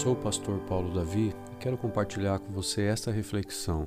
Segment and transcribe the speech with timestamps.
[0.00, 3.86] Sou o pastor Paulo Davi e quero compartilhar com você esta reflexão.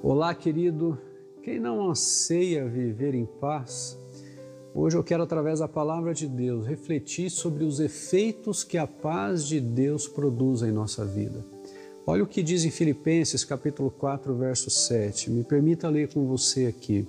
[0.00, 0.96] Olá, querido.
[1.42, 3.98] Quem não anseia viver em paz?
[4.72, 9.48] Hoje eu quero, através da palavra de Deus, refletir sobre os efeitos que a paz
[9.48, 11.44] de Deus produz em nossa vida.
[12.06, 15.28] Olha o que diz em Filipenses capítulo 4, verso 7.
[15.28, 17.04] Me permita ler com você aqui.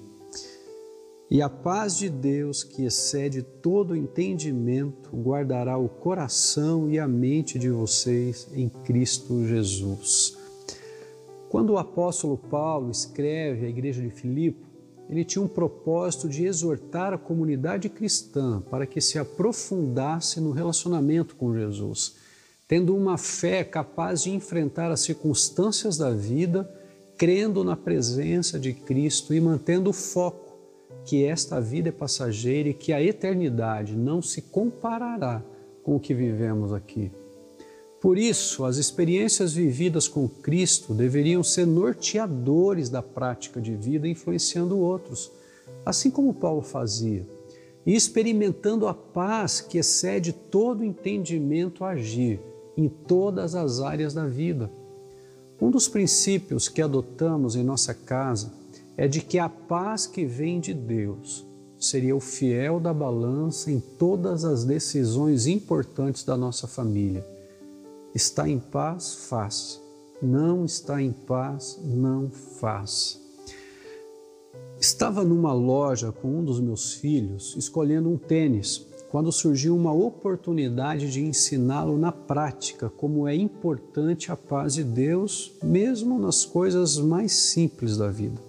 [1.30, 7.60] E a paz de Deus, que excede todo entendimento, guardará o coração e a mente
[7.60, 10.38] de vocês em Cristo Jesus.
[11.50, 14.66] Quando o apóstolo Paulo escreve à igreja de Filipe,
[15.10, 21.36] ele tinha um propósito de exortar a comunidade cristã para que se aprofundasse no relacionamento
[21.36, 22.16] com Jesus,
[22.70, 26.70] tendo uma fé capaz de enfrentar as circunstâncias da vida,
[27.18, 30.47] crendo na presença de Cristo e mantendo o foco
[31.08, 35.42] que esta vida é passageira e que a eternidade não se comparará
[35.82, 37.10] com o que vivemos aqui.
[38.02, 44.78] Por isso, as experiências vividas com Cristo deveriam ser norteadores da prática de vida, influenciando
[44.78, 45.32] outros,
[45.86, 47.26] assim como Paulo fazia,
[47.86, 52.42] e experimentando a paz que excede todo entendimento a agir
[52.76, 54.70] em todas as áreas da vida.
[55.60, 58.52] Um dos princípios que adotamos em nossa casa
[58.98, 61.46] é de que a paz que vem de Deus
[61.80, 67.24] seria o fiel da balança em todas as decisões importantes da nossa família.
[68.16, 69.28] Está em paz?
[69.30, 69.80] Faz.
[70.20, 71.80] Não está em paz?
[71.84, 73.22] Não faz.
[74.80, 81.12] Estava numa loja com um dos meus filhos escolhendo um tênis quando surgiu uma oportunidade
[81.12, 87.32] de ensiná-lo na prática como é importante a paz de Deus, mesmo nas coisas mais
[87.32, 88.47] simples da vida.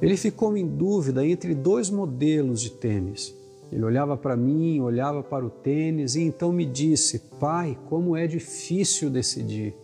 [0.00, 3.34] Ele ficou em dúvida entre dois modelos de tênis.
[3.70, 8.26] Ele olhava para mim, olhava para o tênis e então me disse: Pai, como é
[8.26, 9.74] difícil decidir.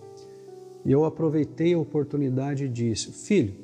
[0.84, 3.54] E eu aproveitei a oportunidade e disse: Filho,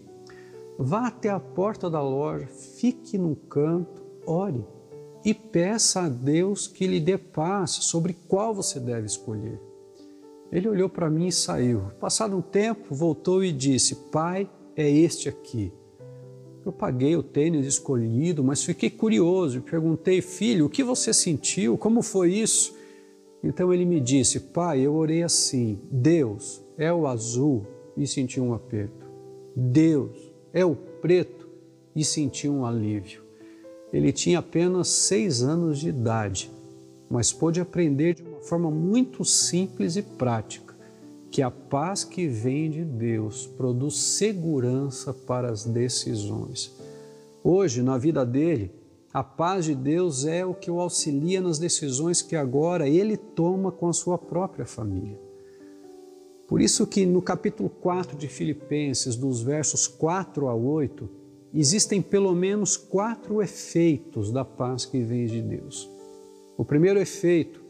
[0.79, 4.65] vá até a porta da loja, fique num canto, ore
[5.25, 9.61] e peça a Deus que lhe dê paz sobre qual você deve escolher.
[10.51, 11.91] Ele olhou para mim e saiu.
[12.01, 15.73] Passado um tempo, voltou e disse: Pai, é este aqui.
[16.65, 21.77] Eu paguei o tênis escolhido, mas fiquei curioso e perguntei, filho, o que você sentiu?
[21.77, 22.77] Como foi isso?
[23.43, 28.55] Então ele me disse, pai, eu orei assim: Deus é o azul e senti um
[28.55, 29.11] aperto.
[29.57, 30.17] Deus
[30.53, 31.49] é o preto
[31.97, 33.23] e senti um alívio.
[33.93, 36.51] Ele tinha apenas seis anos de idade,
[37.11, 40.62] mas pôde aprender de uma forma muito simples e prática
[41.33, 46.77] que a paz que vem de Deus produz segurança para as decisões.
[47.43, 48.71] Hoje, na vida dele,
[49.15, 53.73] a paz de Deus é o que o auxilia nas decisões que agora ele toma
[53.73, 55.19] com a sua própria família.
[56.47, 61.09] Por isso que no capítulo 4 de Filipenses, dos versos 4 a 8,
[61.55, 65.89] existem pelo menos quatro efeitos da paz que vem de Deus.
[66.59, 67.63] O primeiro efeito,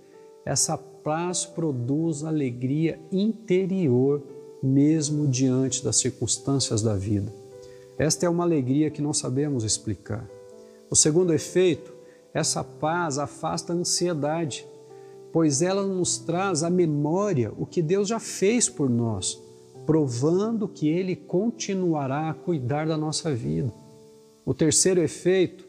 [0.45, 4.23] essa paz produz alegria interior,
[4.63, 7.33] mesmo diante das circunstâncias da vida.
[7.99, 10.29] Esta é uma alegria que não sabemos explicar.
[10.91, 11.93] O segundo efeito,
[12.33, 14.67] essa paz afasta a ansiedade,
[15.33, 19.41] pois ela nos traz à memória o que Deus já fez por nós,
[19.87, 23.73] provando que Ele continuará a cuidar da nossa vida.
[24.45, 25.67] O terceiro efeito,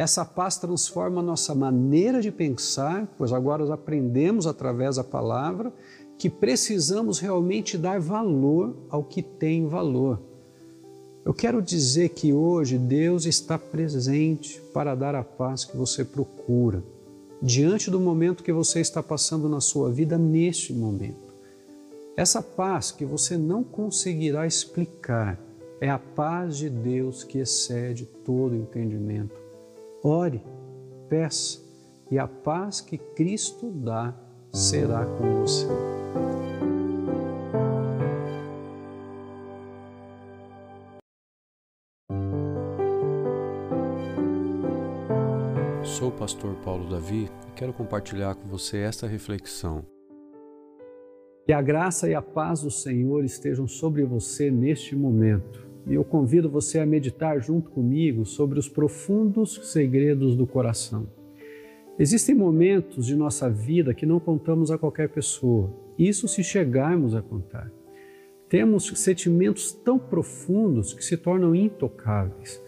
[0.00, 5.70] essa paz transforma a nossa maneira de pensar, pois agora aprendemos através da palavra
[6.16, 10.18] que precisamos realmente dar valor ao que tem valor.
[11.22, 16.82] Eu quero dizer que hoje Deus está presente para dar a paz que você procura,
[17.42, 21.34] diante do momento que você está passando na sua vida neste momento.
[22.16, 25.38] Essa paz que você não conseguirá explicar
[25.78, 29.39] é a paz de Deus que excede todo entendimento.
[30.02, 30.42] Ore,
[31.10, 31.60] peça,
[32.10, 34.14] e a paz que Cristo dá
[34.50, 35.66] será com você.
[45.84, 49.84] Sou o pastor Paulo Davi e quero compartilhar com você esta reflexão.
[51.44, 56.04] Que a graça e a paz do Senhor estejam sobre você neste momento e eu
[56.04, 61.06] convido você a meditar junto comigo sobre os profundos segredos do coração.
[61.98, 67.20] Existem momentos de nossa vida que não contamos a qualquer pessoa, isso se chegarmos a
[67.20, 67.70] contar.
[68.48, 72.60] Temos sentimentos tão profundos que se tornam intocáveis,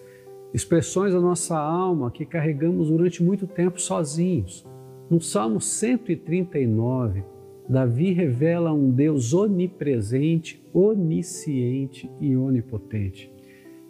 [0.53, 4.67] expressões da nossa alma que carregamos durante muito tempo sozinhos.
[5.11, 7.25] No Salmo 139,
[7.69, 13.33] Davi revela um Deus onipresente, onisciente e onipotente.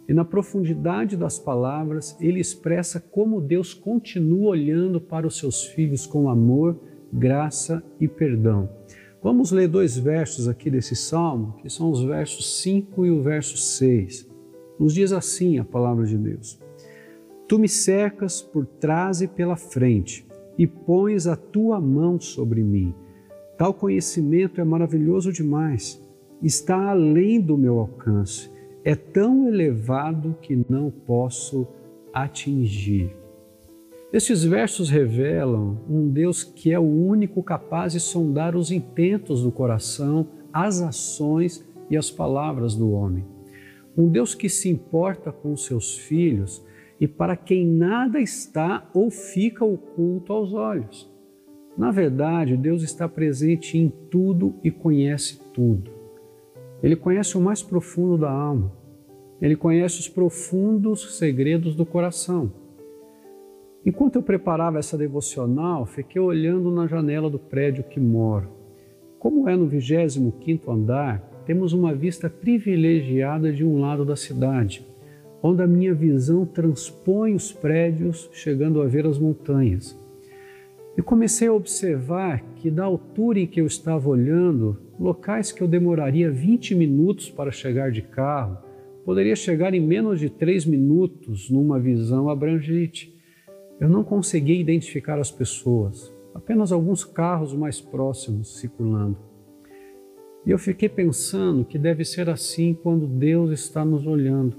[0.07, 6.05] E na profundidade das palavras, ele expressa como Deus continua olhando para os seus filhos
[6.05, 6.77] com amor,
[7.11, 8.69] graça e perdão.
[9.21, 13.55] Vamos ler dois versos aqui desse salmo, que são os versos 5 e o verso
[13.55, 14.29] 6.
[14.77, 16.59] Nos diz assim a palavra de Deus:
[17.47, 20.27] Tu me cercas por trás e pela frente,
[20.57, 22.93] e pões a tua mão sobre mim.
[23.57, 26.01] Tal conhecimento é maravilhoso demais,
[26.41, 28.53] está além do meu alcance
[28.83, 31.65] é tão elevado que não posso
[32.13, 33.15] atingir.
[34.11, 39.51] Estes versos revelam um Deus que é o único capaz de sondar os intentos do
[39.51, 43.25] coração, as ações e as palavras do homem.
[43.97, 46.63] Um Deus que se importa com seus filhos
[46.99, 51.11] e para quem nada está ou fica oculto aos olhos.
[51.77, 55.91] Na verdade, Deus está presente em tudo e conhece tudo.
[56.83, 58.71] Ele conhece o mais profundo da alma.
[59.41, 62.51] Ele conhece os profundos segredos do coração.
[63.85, 68.49] Enquanto eu preparava essa devocional, fiquei olhando na janela do prédio que moro.
[69.19, 74.85] Como é no 25º andar, temos uma vista privilegiada de um lado da cidade,
[75.41, 80.01] onde a minha visão transpõe os prédios, chegando a ver as montanhas.
[80.97, 85.67] E comecei a observar que, da altura em que eu estava olhando, locais que eu
[85.67, 88.57] demoraria 20 minutos para chegar de carro,
[89.03, 93.13] poderia chegar em menos de três minutos numa visão abrangente.
[93.79, 99.17] Eu não conseguia identificar as pessoas, apenas alguns carros mais próximos circulando.
[100.45, 104.57] E eu fiquei pensando que deve ser assim quando Deus está nos olhando.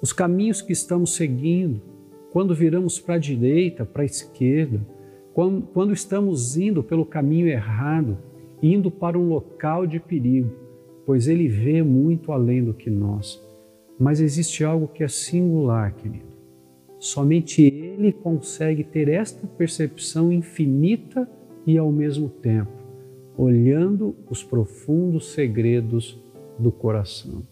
[0.00, 1.80] Os caminhos que estamos seguindo,
[2.32, 4.80] quando viramos para a direita, para a esquerda,
[5.34, 8.18] quando, quando estamos indo pelo caminho errado,
[8.62, 10.50] indo para um local de perigo,
[11.06, 13.42] pois Ele vê muito além do que nós.
[13.98, 16.32] Mas existe algo que é singular, querido.
[16.98, 21.28] Somente Ele consegue ter esta percepção infinita
[21.66, 22.72] e ao mesmo tempo,
[23.36, 26.20] olhando os profundos segredos
[26.58, 27.42] do coração.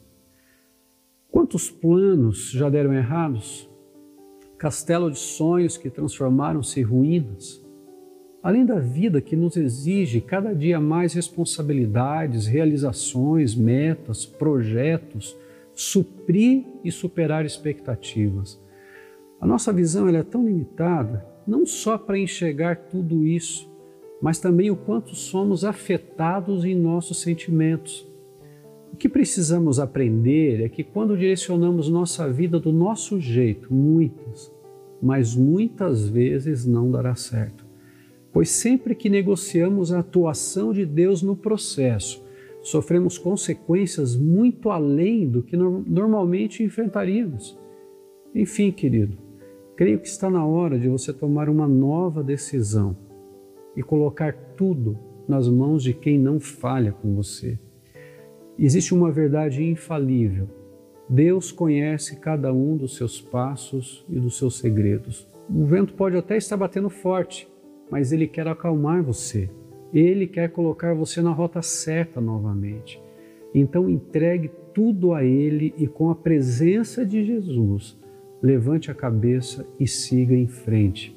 [1.31, 3.69] Quantos planos já deram errados?
[4.59, 7.65] Castelo de sonhos que transformaram-se em ruínas
[8.43, 15.37] além da vida que nos exige cada dia mais responsabilidades, realizações, metas, projetos,
[15.75, 18.61] suprir e superar expectativas.
[19.41, 23.71] A nossa visão é tão limitada, não só para enxergar tudo isso,
[24.21, 28.07] mas também o quanto somos afetados em nossos sentimentos.
[28.93, 34.53] O que precisamos aprender é que quando direcionamos nossa vida do nosso jeito, muitas,
[35.01, 37.70] mas muitas vezes não dará certo
[38.33, 42.25] pois sempre que negociamos a atuação de Deus no processo,
[42.63, 47.59] sofremos consequências muito além do que normalmente enfrentaríamos.
[48.35, 49.17] Enfim, querido,
[49.77, 52.97] creio que está na hora de você tomar uma nova decisão
[53.75, 57.59] e colocar tudo nas mãos de quem não falha com você.
[58.59, 60.49] Existe uma verdade infalível.
[61.09, 65.27] Deus conhece cada um dos seus passos e dos seus segredos.
[65.49, 67.49] O vento pode até estar batendo forte,
[67.91, 69.51] mas Ele quer acalmar você.
[69.93, 73.03] Ele quer colocar você na rota certa novamente.
[73.55, 77.99] Então entregue tudo a Ele e com a presença de Jesus,
[78.41, 81.17] levante a cabeça e siga em frente.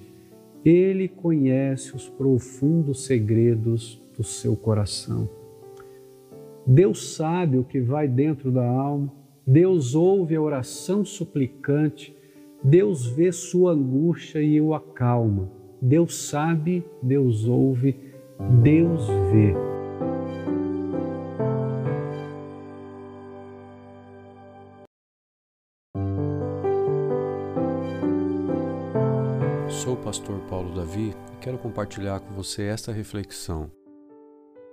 [0.65, 5.29] Ele conhece os profundos segredos do seu coração.
[6.65, 9.11] Deus sabe o que vai dentro da alma,
[9.45, 12.15] Deus ouve a oração suplicante,
[12.63, 15.51] Deus vê sua angústia e o acalma.
[15.85, 17.93] Deus sabe, Deus ouve,
[18.63, 19.53] Deus vê.
[29.69, 33.69] Sou o pastor Paulo Davi e quero compartilhar com você esta reflexão.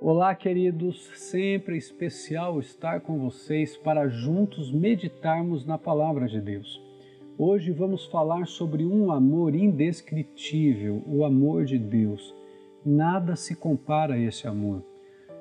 [0.00, 6.89] Olá, queridos, sempre é especial estar com vocês para juntos meditarmos na palavra de Deus.
[7.42, 12.34] Hoje vamos falar sobre um amor indescritível, o amor de Deus.
[12.84, 14.84] Nada se compara a esse amor.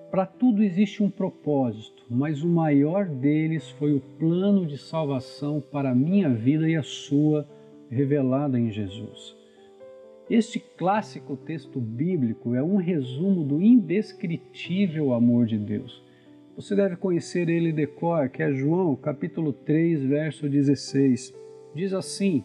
[0.09, 5.89] Para tudo existe um propósito, mas o maior deles foi o plano de salvação para
[5.89, 7.45] a minha vida e a sua,
[7.89, 9.35] revelada em Jesus.
[10.29, 16.01] Este clássico texto bíblico é um resumo do indescritível amor de Deus.
[16.55, 21.37] Você deve conhecer ele de cor, que é João, capítulo 3, verso 16
[21.73, 22.43] diz assim: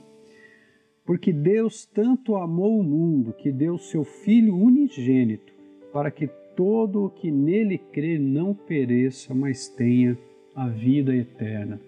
[1.04, 5.52] Porque Deus tanto amou o mundo que deu seu Filho unigênito,
[5.92, 6.26] para que
[6.56, 10.16] todo o que nele crê não pereça, mas tenha
[10.54, 11.80] a vida eterna.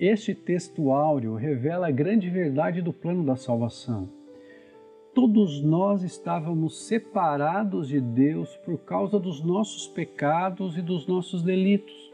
[0.00, 4.08] Este texto áureo revela a grande verdade do plano da salvação.
[5.14, 12.10] Todos nós estávamos separados de Deus por causa dos nossos pecados e dos nossos delitos.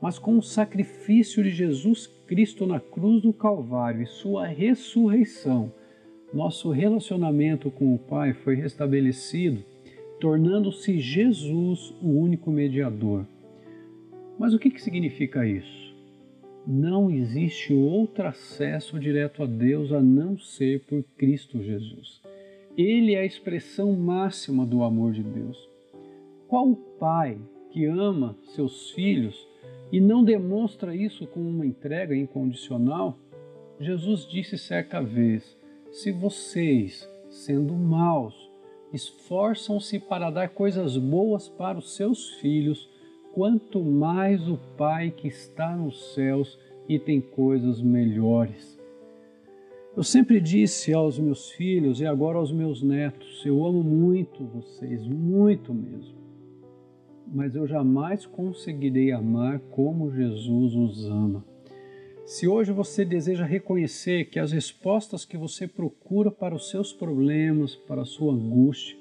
[0.00, 5.72] Mas com o sacrifício de Jesus Cristo na cruz do Calvário e sua ressurreição,
[6.34, 9.62] nosso relacionamento com o Pai foi restabelecido,
[10.20, 13.24] tornando-se Jesus o único mediador.
[14.38, 15.94] Mas o que, significa isso?
[16.66, 22.20] Não existe outro acesso direto a Deus a não ser por Cristo Jesus.
[22.76, 25.56] Ele é a expressão máxima do amor de Deus.
[26.48, 27.38] Qual o pai
[27.70, 29.46] que ama seus filhos
[29.92, 33.16] e não demonstra isso com uma entrega incondicional?
[33.78, 35.56] Jesus disse certa vez:
[35.90, 38.50] Se vocês, sendo maus,
[38.92, 42.88] esforçam-se para dar coisas boas para os seus filhos,
[43.32, 48.76] quanto mais o Pai que está nos céus e tem coisas melhores.
[49.96, 55.06] Eu sempre disse aos meus filhos e agora aos meus netos: eu amo muito vocês,
[55.06, 56.15] muito mesmo.
[57.26, 61.44] Mas eu jamais conseguirei amar como Jesus os ama.
[62.24, 67.76] Se hoje você deseja reconhecer que as respostas que você procura para os seus problemas,
[67.76, 68.96] para a sua angústia,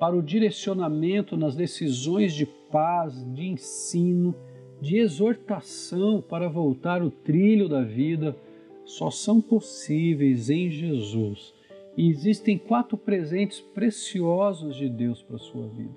[0.00, 4.34] para o direcionamento nas decisões de paz, de ensino,
[4.80, 8.36] de exortação para voltar o trilho da vida,
[8.84, 11.54] só são possíveis em Jesus.
[11.96, 15.94] E existem quatro presentes preciosos de Deus para a sua vida.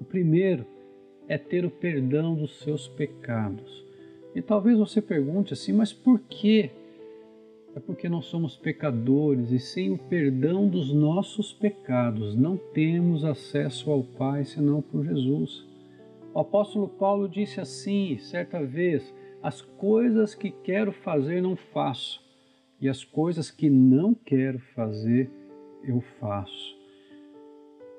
[0.00, 0.66] O primeiro
[1.28, 3.84] é ter o perdão dos seus pecados.
[4.34, 6.70] E talvez você pergunte assim, mas por quê?
[7.74, 13.90] É porque nós somos pecadores e sem o perdão dos nossos pecados não temos acesso
[13.90, 15.66] ao Pai senão por Jesus.
[16.32, 22.22] O apóstolo Paulo disse assim, certa vez: As coisas que quero fazer não faço,
[22.80, 25.30] e as coisas que não quero fazer
[25.82, 26.75] eu faço.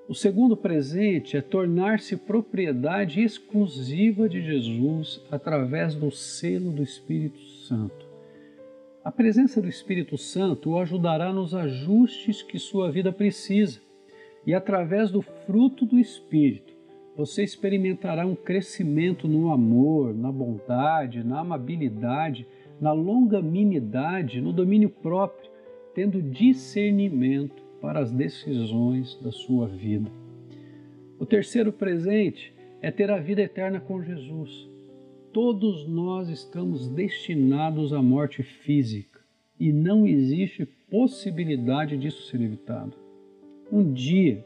[0.09, 8.07] O segundo presente é tornar-se propriedade exclusiva de Jesus através do selo do Espírito Santo.
[9.03, 13.81] A presença do Espírito Santo o ajudará nos ajustes que sua vida precisa
[14.45, 16.73] e através do fruto do Espírito
[17.17, 22.47] você experimentará um crescimento no amor, na bondade, na amabilidade,
[22.79, 25.51] na longanimidade, no domínio próprio,
[25.93, 30.09] tendo discernimento para as decisões da sua vida.
[31.19, 34.69] O terceiro presente é ter a vida eterna com Jesus.
[35.33, 39.19] Todos nós estamos destinados à morte física
[39.59, 42.93] e não existe possibilidade disso ser evitado.
[43.71, 44.45] Um dia,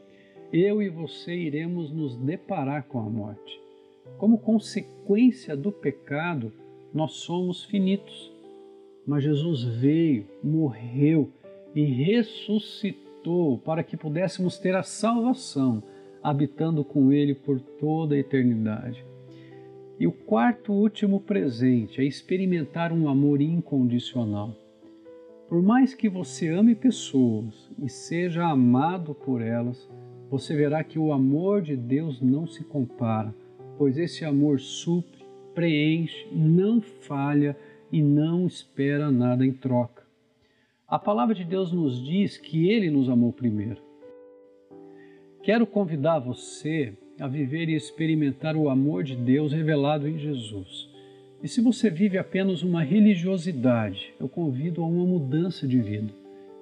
[0.52, 3.60] eu e você iremos nos deparar com a morte.
[4.18, 6.52] Como consequência do pecado,
[6.92, 8.32] nós somos finitos.
[9.06, 11.30] Mas Jesus veio, morreu
[11.74, 13.01] e ressuscitou
[13.64, 15.82] para que pudéssemos ter a salvação,
[16.22, 19.04] habitando com Ele por toda a eternidade.
[19.98, 24.56] E o quarto último presente é experimentar um amor incondicional.
[25.48, 29.88] Por mais que você ame pessoas e seja amado por elas,
[30.30, 33.34] você verá que o amor de Deus não se compara,
[33.76, 35.22] pois esse amor supre,
[35.54, 37.56] preenche, não falha
[37.92, 40.01] e não espera nada em troca.
[40.92, 43.80] A palavra de Deus nos diz que Ele nos amou primeiro.
[45.42, 50.90] Quero convidar você a viver e experimentar o amor de Deus revelado em Jesus.
[51.42, 56.12] E se você vive apenas uma religiosidade, eu convido a uma mudança de vida,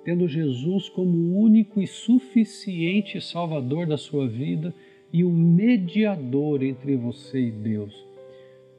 [0.04, 4.72] tendo Jesus como o único e suficiente Salvador da sua vida
[5.12, 7.92] e o mediador entre você e Deus.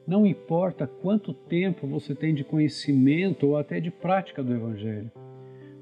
[0.06, 5.10] Não importa quanto tempo você tem de conhecimento ou até de prática do Evangelho.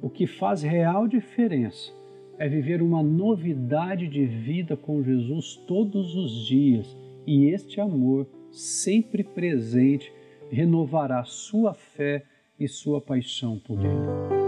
[0.02, 1.92] O que faz real diferença
[2.38, 9.23] é viver uma novidade de vida com Jesus todos os dias e este amor, sempre
[9.23, 10.11] presente,
[10.50, 12.25] renovará sua fé
[12.59, 14.40] e sua paixão por Ele.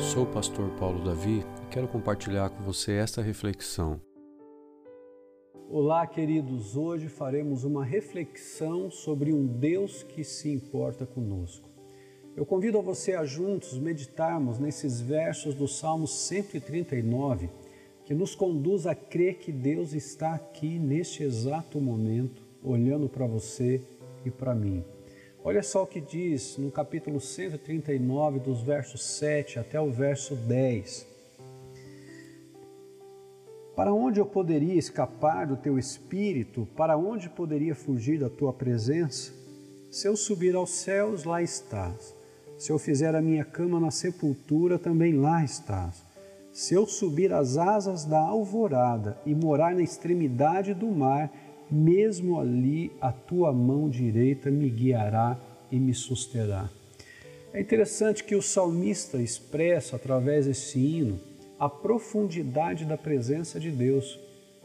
[0.00, 4.00] Sou o pastor Paulo Davi e quero compartilhar com você esta reflexão.
[5.68, 6.76] Olá, queridos.
[6.76, 11.68] Hoje faremos uma reflexão sobre um Deus que se importa conosco.
[12.36, 17.50] Eu convido a você a juntos meditarmos nesses versos do Salmo 139,
[18.04, 23.82] que nos conduz a crer que Deus está aqui neste exato momento, olhando para você
[24.24, 24.84] e para mim.
[25.42, 31.15] Olha só o que diz no capítulo 139, dos versos 7 até o verso 10.
[33.76, 36.66] Para onde eu poderia escapar do teu espírito?
[36.74, 39.34] Para onde poderia fugir da tua presença?
[39.90, 42.14] Se eu subir aos céus, lá estás.
[42.56, 46.02] Se eu fizer a minha cama na sepultura, também lá estás.
[46.54, 51.30] Se eu subir as asas da alvorada e morar na extremidade do mar,
[51.70, 55.38] mesmo ali a tua mão direita me guiará
[55.70, 56.70] e me susterá.
[57.52, 61.20] É interessante que o salmista expressa através desse hino
[61.58, 64.18] a profundidade da presença de Deus,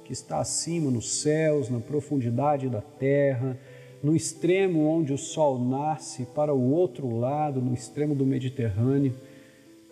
[0.04, 3.58] que está acima nos céus, na profundidade da terra,
[4.04, 9.14] no extremo onde o sol nasce, para o outro lado, no extremo do Mediterrâneo.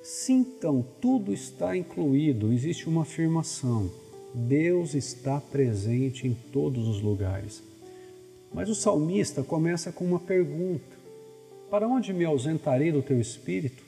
[0.02, 3.90] Sintam, tudo está incluído, existe uma afirmação
[4.34, 7.64] Deus está presente em todos os lugares.
[8.54, 10.98] Mas o salmista começa com uma pergunta:
[11.70, 13.84] Para onde me ausentarei do teu espírito?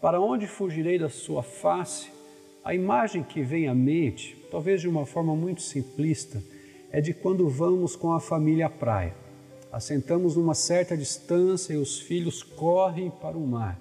[0.00, 2.08] Para onde fugirei da sua face?
[2.68, 6.42] A imagem que vem à mente, talvez de uma forma muito simplista,
[6.92, 9.14] é de quando vamos com a família à praia.
[9.72, 13.80] Assentamos numa certa distância e os filhos correm para o mar.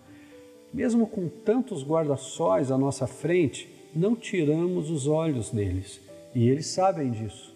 [0.74, 6.00] Mesmo com tantos guarda-sóis à nossa frente, não tiramos os olhos deles
[6.34, 7.53] e eles sabem disso.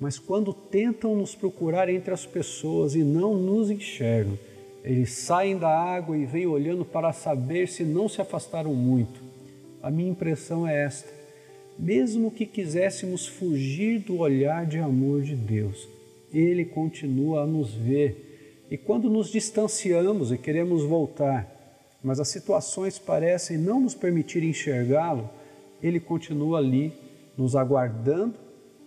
[0.00, 4.36] Mas quando tentam nos procurar entre as pessoas e não nos enxergam,
[4.82, 9.25] eles saem da água e vêm olhando para saber se não se afastaram muito.
[9.82, 11.08] A minha impressão é esta:
[11.78, 15.88] mesmo que quiséssemos fugir do olhar de amor de Deus,
[16.32, 18.64] Ele continua a nos ver.
[18.70, 21.56] E quando nos distanciamos e queremos voltar,
[22.02, 25.28] mas as situações parecem não nos permitir enxergá-lo,
[25.82, 26.92] ele continua ali,
[27.36, 28.34] nos aguardando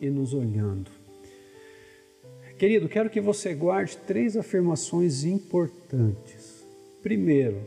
[0.01, 0.89] e nos olhando.
[2.57, 6.65] Querido, quero que você guarde três afirmações importantes.
[7.01, 7.61] Primeiro,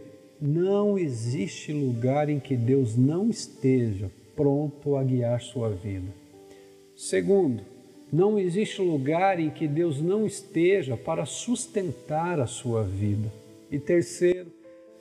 [0.44, 6.12] não existe lugar em que Deus não esteja pronto a guiar sua vida.
[6.96, 7.62] Segundo,
[8.12, 13.32] não existe lugar em que Deus não esteja para sustentar a sua vida.
[13.70, 14.50] E terceiro,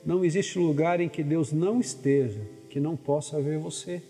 [0.06, 4.00] não existe lugar em que Deus não esteja que não possa ver você.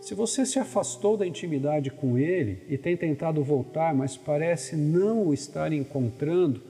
[0.00, 5.28] Se você se afastou da intimidade com Ele e tem tentado voltar, mas parece não
[5.28, 6.60] o estar encontrando,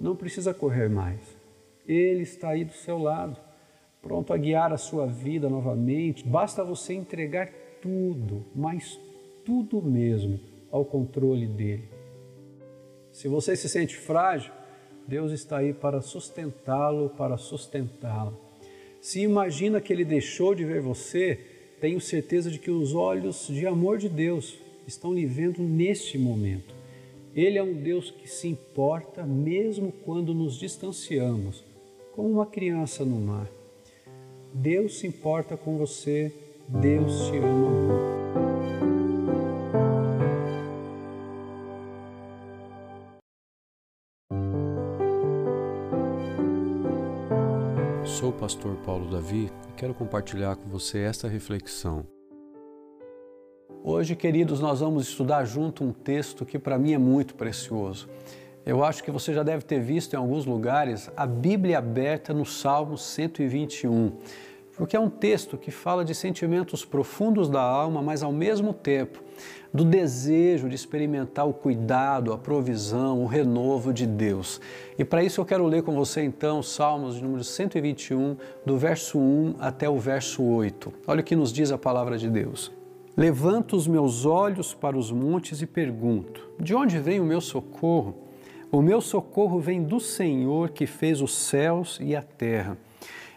[0.00, 1.20] não precisa correr mais.
[1.86, 3.36] Ele está aí do seu lado,
[4.00, 6.26] pronto a guiar a sua vida novamente.
[6.26, 8.98] Basta você entregar tudo, mas
[9.44, 10.38] tudo mesmo,
[10.70, 11.88] ao controle dele.
[13.10, 14.52] Se você se sente frágil,
[15.06, 18.32] Deus está aí para sustentá-lo, para sustentá-la.
[19.00, 21.38] Se imagina que ele deixou de ver você,
[21.80, 26.72] tenho certeza de que os olhos de amor de Deus estão lhe vendo neste momento.
[27.34, 31.64] Ele é um Deus que se importa mesmo quando nos distanciamos,
[32.12, 33.48] como uma criança no mar.
[34.52, 36.32] Deus se importa com você,
[36.68, 38.12] Deus te ama muito.
[48.04, 52.06] Sou o pastor Paulo Davi e quero compartilhar com você esta reflexão.
[53.82, 58.08] Hoje, queridos, nós vamos estudar junto um texto que para mim é muito precioso.
[58.64, 62.46] Eu acho que você já deve ter visto em alguns lugares a Bíblia aberta no
[62.46, 64.12] Salmo 121
[64.76, 69.22] porque é um texto que fala de sentimentos profundos da alma, mas ao mesmo tempo
[69.72, 74.60] do desejo de experimentar o cuidado, a provisão, o renovo de Deus.
[74.98, 79.18] E para isso eu quero ler com você então Salmos de número 121, do verso
[79.18, 80.92] 1 até o verso 8.
[81.06, 82.72] Olha o que nos diz a palavra de Deus.
[83.16, 88.31] Levanto os meus olhos para os montes e pergunto: De onde vem o meu socorro?
[88.74, 92.78] O meu socorro vem do Senhor que fez os céus e a terra.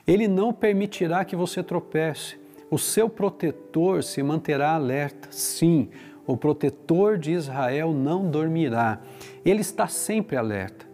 [0.08, 2.40] Ele não permitirá que você tropece.
[2.72, 5.28] O seu protetor se manterá alerta.
[5.32, 5.90] Sim,
[6.26, 9.02] o protetor de Israel não dormirá.
[9.44, 10.86] Ele está sempre alerta.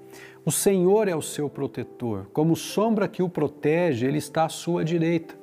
[0.43, 2.25] O Senhor é o seu protetor.
[2.33, 5.35] Como sombra que o protege, ele está à sua direita.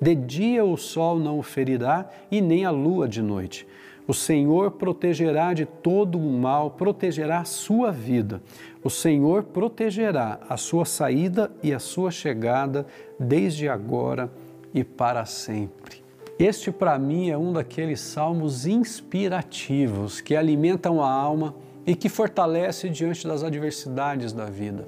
[0.00, 3.66] De dia o sol não o ferirá e nem a lua de noite.
[4.06, 8.42] O Senhor protegerá de todo o mal, protegerá a sua vida.
[8.82, 12.86] O Senhor protegerá a sua saída e a sua chegada,
[13.18, 14.30] desde agora
[14.74, 16.04] e para sempre.
[16.38, 21.54] Este, para mim, é um daqueles salmos inspirativos que alimentam a alma
[21.86, 24.86] e que fortalece diante das adversidades da vida.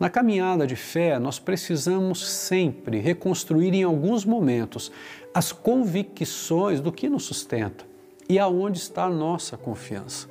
[0.00, 4.90] Na caminhada de fé, nós precisamos sempre reconstruir em alguns momentos
[5.34, 7.87] as convicções do que nos sustenta
[8.28, 10.28] e aonde está a nossa confiança.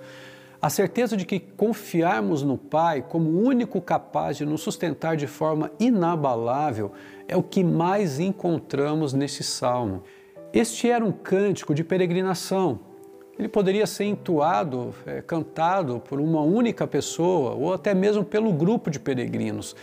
[0.59, 5.71] A certeza de que confiarmos no Pai como único capaz de nos sustentar de forma
[5.79, 6.91] inabalável
[7.27, 10.03] é o que mais encontramos nesse salmo.
[10.51, 12.79] Este era um cântico de peregrinação.
[13.37, 18.89] Ele poderia ser entoado, é, cantado por uma única pessoa ou até mesmo pelo grupo
[18.89, 19.75] de peregrinos.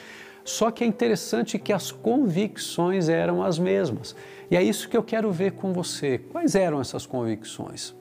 [0.43, 4.17] Só que é interessante que as convicções eram as mesmas.
[4.51, 6.19] E é isso que eu quero ver com você.
[6.19, 7.95] Quais eram essas convicções?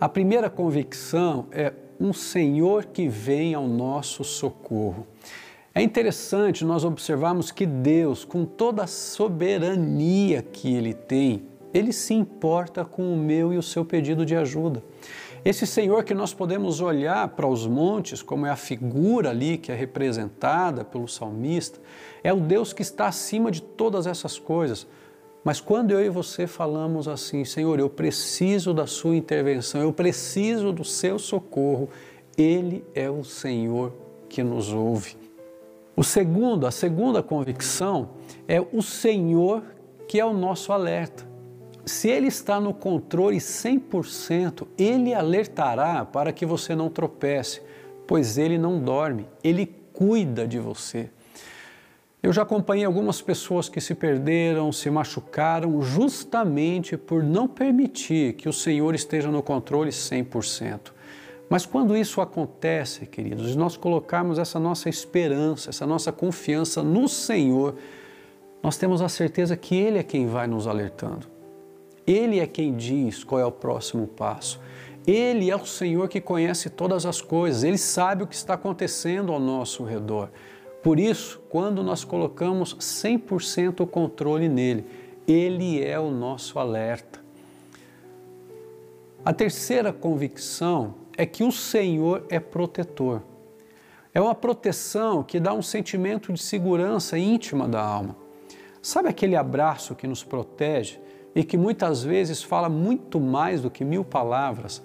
[0.00, 5.04] A primeira convicção é um Senhor que vem ao nosso socorro.
[5.74, 11.42] É interessante nós observarmos que Deus, com toda a soberania que Ele tem,
[11.74, 14.84] Ele se importa com o meu e o seu pedido de ajuda.
[15.44, 19.72] Esse Senhor que nós podemos olhar para os montes, como é a figura ali que
[19.72, 21.80] é representada pelo salmista,
[22.22, 24.86] é o Deus que está acima de todas essas coisas.
[25.44, 30.72] Mas quando eu e você falamos assim, Senhor, eu preciso da Sua intervenção, eu preciso
[30.72, 31.88] do Seu socorro,
[32.36, 33.92] Ele é o Senhor
[34.28, 35.16] que nos ouve.
[35.96, 38.10] O segundo, a segunda convicção
[38.46, 39.62] é o Senhor
[40.06, 41.26] que é o nosso alerta.
[41.84, 47.62] Se Ele está no controle 100%, Ele alertará para que você não tropece,
[48.06, 51.10] pois Ele não dorme, Ele cuida de você.
[52.20, 58.48] Eu já acompanhei algumas pessoas que se perderam, se machucaram, justamente por não permitir que
[58.48, 60.92] o Senhor esteja no controle 100%.
[61.48, 67.76] Mas quando isso acontece, queridos, nós colocarmos essa nossa esperança, essa nossa confiança no Senhor,
[68.62, 71.28] nós temos a certeza que Ele é quem vai nos alertando.
[72.04, 74.60] Ele é quem diz qual é o próximo passo.
[75.06, 79.32] Ele é o Senhor que conhece todas as coisas, ele sabe o que está acontecendo
[79.32, 80.30] ao nosso redor.
[80.82, 84.86] Por isso, quando nós colocamos 100% o controle nele,
[85.26, 87.20] ele é o nosso alerta.
[89.24, 93.22] A terceira convicção é que o Senhor é protetor.
[94.14, 98.16] É uma proteção que dá um sentimento de segurança íntima da alma.
[98.80, 101.00] Sabe aquele abraço que nos protege?
[101.38, 104.82] e que muitas vezes fala muito mais do que mil palavras,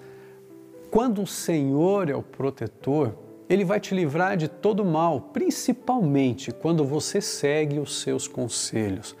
[0.88, 3.12] quando o Senhor é o protetor,
[3.48, 9.14] ele vai te livrar de todo mal, principalmente quando você segue os seus conselhos.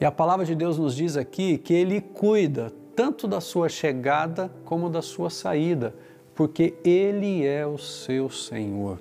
[0.00, 4.50] E a palavra de Deus nos diz aqui que ele cuida tanto da sua chegada
[4.64, 5.94] como da sua saída,
[6.34, 9.00] porque ele é o seu Senhor.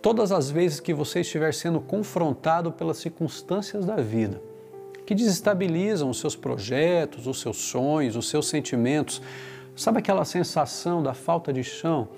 [0.00, 4.40] Todas as vezes que você estiver sendo confrontado pelas circunstâncias da vida,
[5.04, 9.20] que desestabilizam os seus projetos, os seus sonhos, os seus sentimentos.
[9.74, 12.08] Sabe aquela sensação da falta de chão?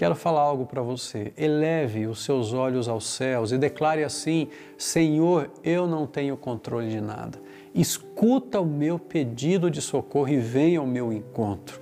[0.00, 1.30] Quero falar algo para você.
[1.36, 7.02] Eleve os seus olhos aos céus e declare assim: Senhor, eu não tenho controle de
[7.02, 7.38] nada.
[7.74, 11.78] Escuta o meu pedido de socorro e venha ao meu encontro.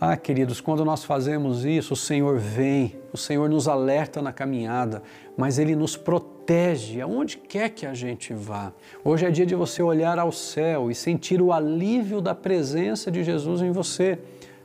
[0.00, 5.02] Ah, queridos, quando nós fazemos isso, o Senhor vem, o Senhor nos alerta na caminhada,
[5.36, 8.72] mas Ele nos protege aonde quer que a gente vá.
[9.04, 13.22] Hoje é dia de você olhar ao céu e sentir o alívio da presença de
[13.22, 14.18] Jesus em você,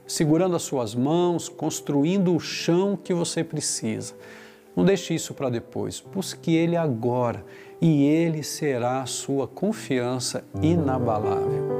[0.07, 4.15] segurando as suas mãos, construindo o chão que você precisa.
[4.75, 7.43] Não deixe isso para depois, busque Ele agora
[7.81, 11.77] e Ele será a sua confiança inabalável.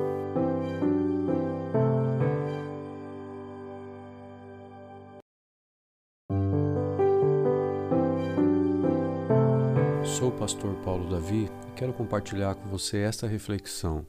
[10.04, 14.04] Sou o pastor Paulo Davi e quero compartilhar com você esta reflexão.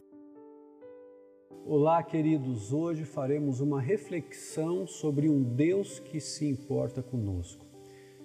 [1.71, 2.73] Olá, queridos.
[2.73, 7.63] Hoje faremos uma reflexão sobre um Deus que se importa conosco.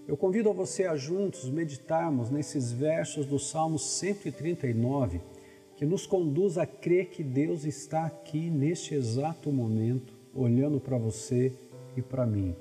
[0.08, 5.20] Eu convido a você a juntos meditarmos nesses versos do Salmo 139,
[5.76, 11.52] que nos conduz a crer que Deus está aqui neste exato momento, olhando para você
[11.98, 12.56] e para mim.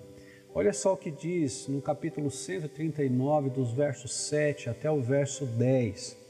[0.53, 6.22] Olha só o que diz no capítulo 139, dos versos 7 até o verso 10.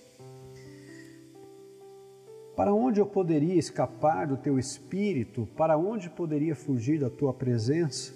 [2.57, 5.49] Para onde eu poderia escapar do teu espírito?
[5.57, 8.13] Para onde poderia fugir da tua presença?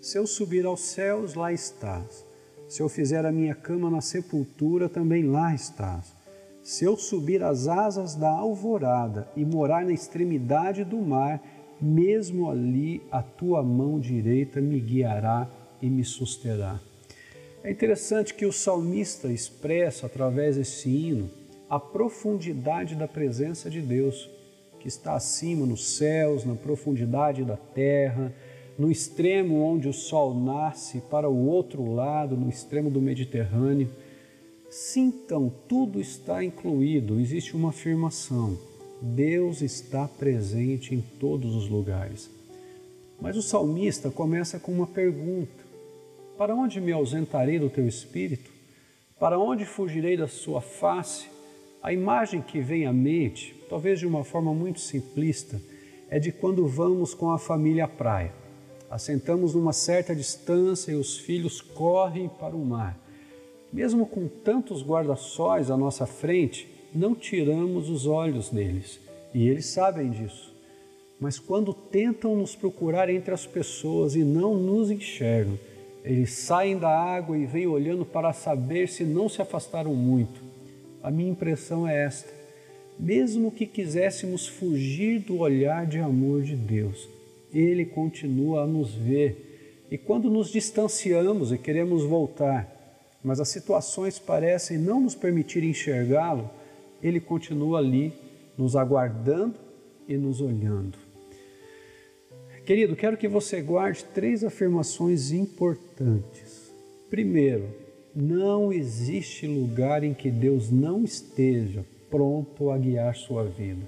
[0.00, 2.24] Se eu subir aos céus, lá estás.
[2.68, 6.14] Se eu fizer a minha cama na sepultura, também lá estás.
[6.62, 11.42] Se eu subir as asas da alvorada e morar na extremidade do mar,
[11.80, 16.78] mesmo ali a tua mão direita me guiará e me susterá.
[17.64, 21.41] É interessante que o salmista expressa através desse hino
[21.72, 24.28] a profundidade da presença de Deus,
[24.78, 28.30] que está acima nos céus, na profundidade da terra,
[28.78, 33.88] no extremo onde o sol nasce, para o outro lado, no extremo do Mediterrâneo.
[34.68, 38.58] Sintam, tudo está incluído, existe uma afirmação
[39.00, 42.30] Deus está presente em todos os lugares.
[43.18, 45.64] Mas o salmista começa com uma pergunta:
[46.36, 48.50] Para onde me ausentarei do teu espírito?
[49.18, 51.31] Para onde fugirei da sua face?
[51.82, 55.60] A imagem que vem à mente, talvez de uma forma muito simplista,
[56.08, 58.32] é de quando vamos com a família à praia.
[58.88, 62.96] Assentamos numa certa distância e os filhos correm para o mar.
[63.72, 69.00] Mesmo com tantos guarda-sóis à nossa frente, não tiramos os olhos deles
[69.34, 70.54] e eles sabem disso.
[71.18, 75.58] Mas quando tentam nos procurar entre as pessoas e não nos enxergam,
[76.04, 80.41] eles saem da água e vêm olhando para saber se não se afastaram muito.
[81.02, 82.32] A minha impressão é esta:
[82.98, 87.08] mesmo que quiséssemos fugir do olhar de amor de Deus,
[87.52, 89.86] Ele continua a nos ver.
[89.90, 96.48] E quando nos distanciamos e queremos voltar, mas as situações parecem não nos permitir enxergá-lo,
[97.02, 98.12] Ele continua ali,
[98.56, 99.56] nos aguardando
[100.08, 100.96] e nos olhando.
[102.64, 106.72] Querido, quero que você guarde três afirmações importantes.
[107.10, 107.68] Primeiro,
[108.14, 113.86] não existe lugar em que Deus não esteja pronto a guiar sua vida.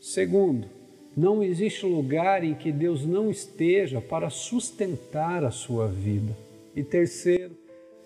[0.00, 0.68] Segundo,
[1.16, 6.36] não existe lugar em que Deus não esteja para sustentar a sua vida.
[6.74, 7.52] E terceiro,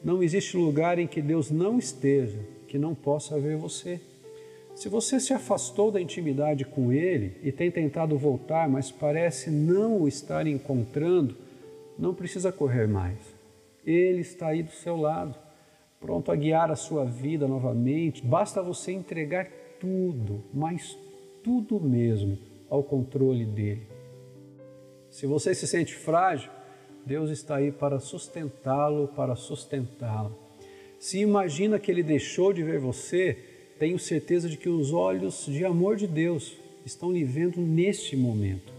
[0.03, 4.01] não existe lugar em que Deus não esteja que não possa ver você.
[4.75, 10.03] Se você se afastou da intimidade com Ele e tem tentado voltar, mas parece não
[10.03, 11.37] o estar encontrando,
[11.99, 13.36] não precisa correr mais.
[13.87, 15.39] Ele está aí do seu lado,
[16.01, 18.27] pronto a guiar a sua vida novamente.
[18.27, 20.99] Basta você entregar tudo, mas
[21.45, 22.37] tudo mesmo,
[22.69, 23.87] ao controle dele.
[25.09, 26.51] Se você se sente frágil,
[27.07, 30.37] Deus está aí para sustentá-lo, para sustentá-lo.
[30.99, 33.39] Se imagina que ele deixou de ver você,
[33.79, 38.73] tenho certeza de que os olhos de amor de Deus estão lhe vendo neste momento.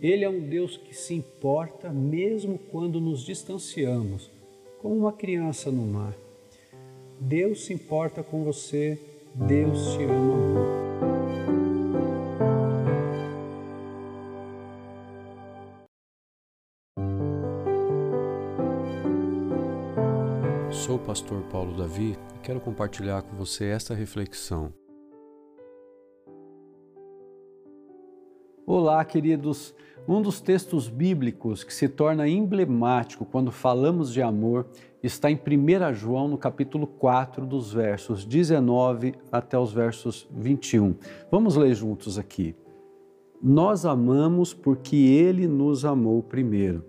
[0.00, 4.30] Ele é um Deus que se importa mesmo quando nos distanciamos,
[4.84, 6.14] como uma criança no mar.
[7.18, 9.00] Deus se importa com você,
[9.34, 10.84] Deus te ama.
[20.70, 24.70] Sou o pastor Paulo Davi e quero compartilhar com você esta reflexão.
[28.66, 29.74] Olá, queridos.
[30.06, 34.66] Um dos textos bíblicos que se torna emblemático quando falamos de amor
[35.02, 40.94] está em 1 João, no capítulo 4, dos versos 19 até os versos 21.
[41.30, 42.54] Vamos ler juntos aqui.
[43.42, 46.84] Nós amamos porque ele nos amou primeiro.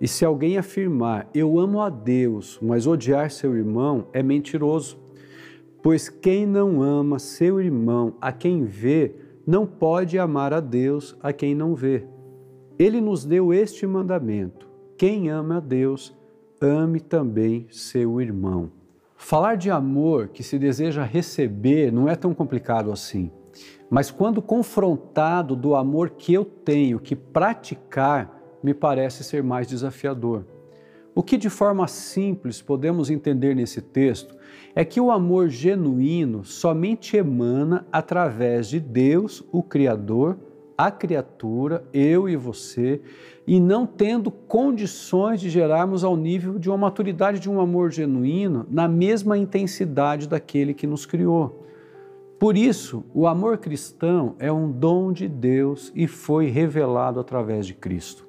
[0.00, 4.98] E se alguém afirmar, eu amo a Deus, mas odiar seu irmão, é mentiroso.
[5.82, 9.14] Pois quem não ama seu irmão, a quem vê,
[9.46, 12.15] não pode amar a Deus, a quem não vê.
[12.78, 16.14] Ele nos deu este mandamento: quem ama a Deus,
[16.60, 18.70] ame também seu irmão.
[19.16, 23.30] Falar de amor que se deseja receber não é tão complicado assim.
[23.88, 30.44] Mas quando confrontado do amor que eu tenho que praticar, me parece ser mais desafiador.
[31.14, 34.36] O que de forma simples podemos entender nesse texto
[34.74, 40.36] é que o amor genuíno somente emana através de Deus, o Criador,
[40.76, 43.00] a criatura, eu e você,
[43.46, 48.66] e não tendo condições de gerarmos ao nível de uma maturidade de um amor genuíno
[48.70, 51.64] na mesma intensidade daquele que nos criou.
[52.38, 57.72] Por isso, o amor cristão é um dom de Deus e foi revelado através de
[57.72, 58.26] Cristo.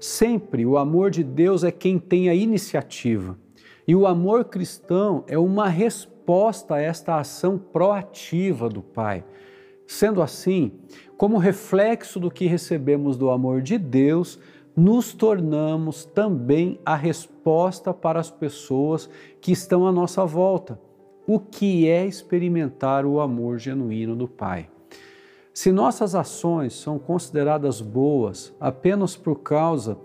[0.00, 3.38] Sempre o amor de Deus é quem tem a iniciativa.
[3.86, 9.24] E o amor cristão é uma resposta a esta ação proativa do Pai.
[9.86, 10.72] Sendo assim,
[11.16, 14.38] como reflexo do que recebemos do amor de Deus,
[14.76, 19.08] nos tornamos também a resposta para as pessoas
[19.40, 20.80] que estão à nossa volta.
[21.26, 24.68] O que é experimentar o amor genuíno do Pai?
[25.52, 29.96] Se nossas ações são consideradas boas apenas por causa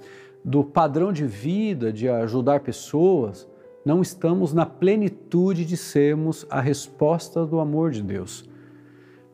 [0.46, 3.50] do padrão de vida de ajudar pessoas,
[3.84, 8.48] não estamos na plenitude de sermos a resposta do amor de Deus.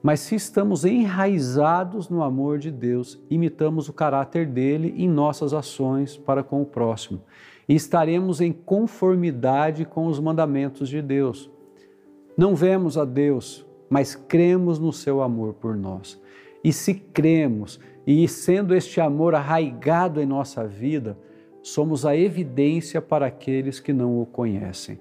[0.06, 6.16] Mas se estamos enraizados no amor de Deus, imitamos o caráter dele em nossas ações
[6.16, 7.24] para com o próximo
[7.68, 11.50] e estaremos em conformidade com os mandamentos de Deus.
[12.38, 16.22] Não vemos a Deus mas cremos no seu amor por nós.
[16.64, 21.18] E se cremos, e sendo este amor arraigado em nossa vida,
[21.62, 25.00] somos a evidência para aqueles que não o conhecem.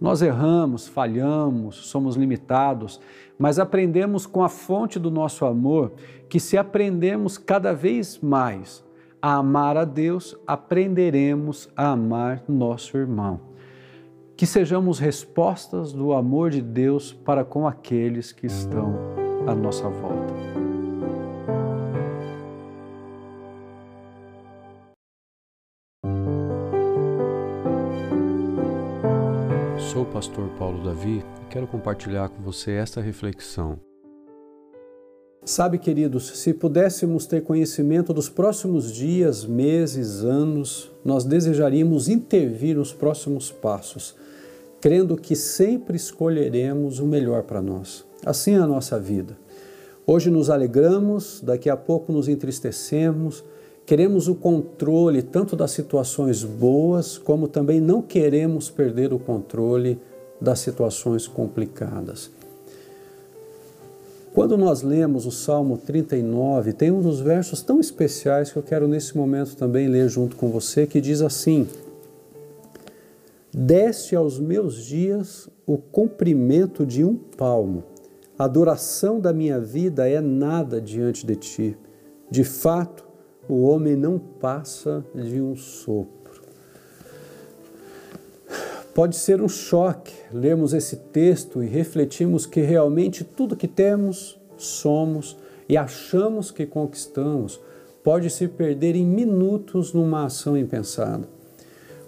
[0.00, 3.00] Nós erramos, falhamos, somos limitados,
[3.38, 5.92] mas aprendemos com a fonte do nosso amor
[6.28, 8.82] que, se aprendemos cada vez mais
[9.20, 13.40] a amar a Deus, aprenderemos a amar nosso irmão.
[14.36, 18.94] Que sejamos respostas do amor de Deus para com aqueles que estão
[19.46, 20.49] à nossa volta.
[29.92, 33.76] Sou o pastor Paulo Davi e quero compartilhar com você esta reflexão.
[35.44, 42.92] Sabe, queridos, se pudéssemos ter conhecimento dos próximos dias, meses, anos, nós desejaríamos intervir nos
[42.92, 44.14] próximos passos,
[44.80, 48.06] crendo que sempre escolheremos o melhor para nós.
[48.24, 49.36] Assim é a nossa vida.
[50.06, 53.42] Hoje nos alegramos, daqui a pouco nos entristecemos,
[53.90, 59.98] queremos o controle tanto das situações boas, como também não queremos perder o controle
[60.40, 62.30] das situações complicadas.
[64.32, 68.86] Quando nós lemos o Salmo 39, tem um dos versos tão especiais que eu quero
[68.86, 71.66] nesse momento também ler junto com você, que diz assim:
[73.52, 77.82] Desce aos meus dias o comprimento de um palmo,
[78.38, 81.76] a duração da minha vida é nada diante de ti.
[82.30, 83.09] De fato,
[83.52, 86.42] o homem não passa de um sopro.
[88.94, 95.36] Pode ser um choque lermos esse texto e refletirmos que realmente tudo que temos, somos
[95.68, 97.60] e achamos que conquistamos
[98.02, 101.28] pode se perder em minutos numa ação impensada.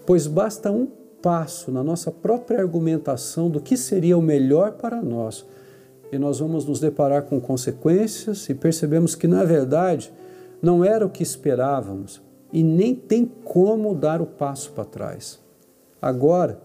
[0.05, 0.87] Pois basta um
[1.23, 5.47] passo na nossa própria argumentação do que seria o melhor para nós
[6.13, 10.13] e nós vamos nos deparar com consequências e percebemos que, na verdade,
[10.63, 12.23] não era o que esperávamos
[12.53, 15.41] e nem tem como dar o passo para trás.
[16.01, 16.61] Agora,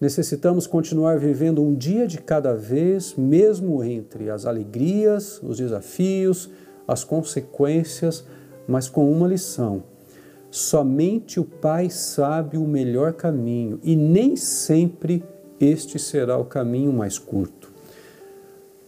[0.00, 6.50] necessitamos continuar vivendo um dia de cada vez, mesmo entre as alegrias, os desafios,
[6.88, 8.24] as consequências,
[8.66, 9.84] mas com uma lição.
[10.50, 15.22] Somente o Pai sabe o melhor caminho e nem sempre
[15.60, 17.72] este será o caminho mais curto.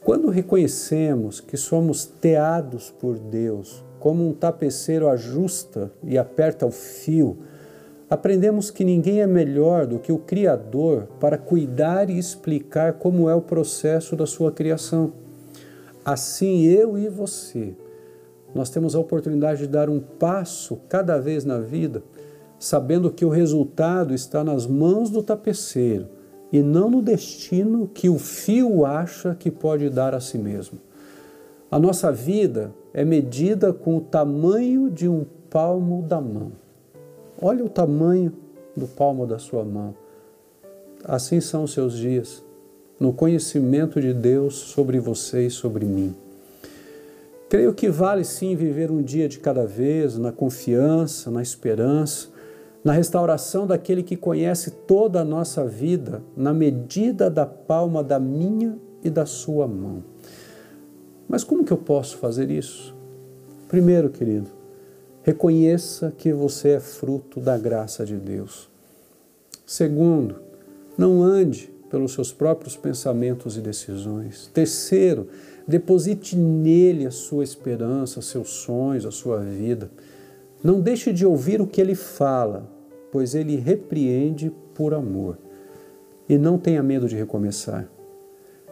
[0.01, 7.39] Quando reconhecemos que somos teados por Deus, como um tapeceiro ajusta e aperta o fio,
[8.09, 13.35] aprendemos que ninguém é melhor do que o Criador para cuidar e explicar como é
[13.35, 15.13] o processo da sua criação.
[16.05, 17.75] Assim, eu e você,
[18.55, 22.03] nós temos a oportunidade de dar um passo cada vez na vida,
[22.59, 26.09] sabendo que o resultado está nas mãos do tapeceiro
[26.51, 30.79] e não no destino que o fio acha que pode dar a si mesmo.
[31.71, 36.53] A nossa vida é medida com o tamanho de um palmo da mão.
[37.41, 38.33] Olha o tamanho
[38.75, 39.95] do palmo da sua mão.
[41.05, 42.43] Assim são os seus dias,
[42.99, 46.15] no conhecimento de Deus sobre você e sobre mim.
[47.51, 52.29] Creio que vale sim viver um dia de cada vez, na confiança, na esperança,
[52.83, 58.79] na restauração daquele que conhece toda a nossa vida, na medida da palma da minha
[59.05, 60.03] e da sua mão.
[61.29, 62.97] Mas como que eu posso fazer isso?
[63.69, 64.51] Primeiro, querido,
[65.29, 68.67] Reconheça que você é fruto da graça de Deus.
[69.67, 70.37] Segundo,
[70.97, 74.51] não ande pelos seus próprios pensamentos e decisões.
[74.55, 75.29] Terceiro,
[75.67, 79.91] deposite nele a sua esperança, seus sonhos, a sua vida.
[80.65, 82.67] Não deixe de ouvir o que ele fala,
[83.13, 85.37] pois ele repreende por amor.
[86.27, 87.87] E não tenha medo de recomeçar.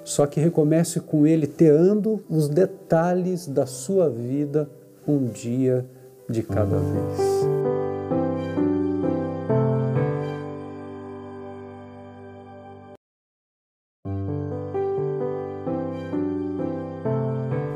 [0.07, 4.71] Só que recomece com ele teando os detalhes da sua vida
[5.05, 5.85] um dia
[6.31, 7.19] de cada vez.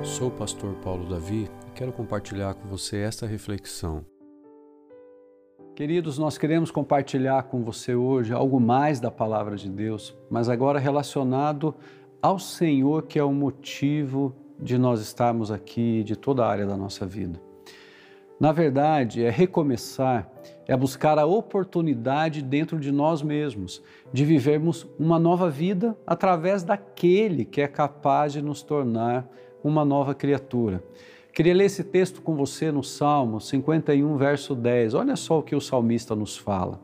[0.05, 4.05] Sou o pastor Paulo Davi e quero compartilhar com você esta reflexão.
[5.75, 10.79] Queridos, nós queremos compartilhar com você hoje algo mais da palavra de Deus, mas agora
[10.79, 11.75] relacionado
[12.23, 16.77] ao Senhor, que é o motivo de nós estarmos aqui, de toda a área da
[16.77, 17.41] nossa vida.
[18.39, 20.31] Na verdade, é recomeçar,
[20.67, 27.45] é buscar a oportunidade dentro de nós mesmos de vivermos uma nova vida através daquele
[27.45, 29.29] que é capaz de nos tornar
[29.63, 30.83] uma nova criatura.
[31.35, 34.95] Queria ler esse texto com você no Salmo 51, verso 10.
[34.95, 36.81] Olha só o que o salmista nos fala.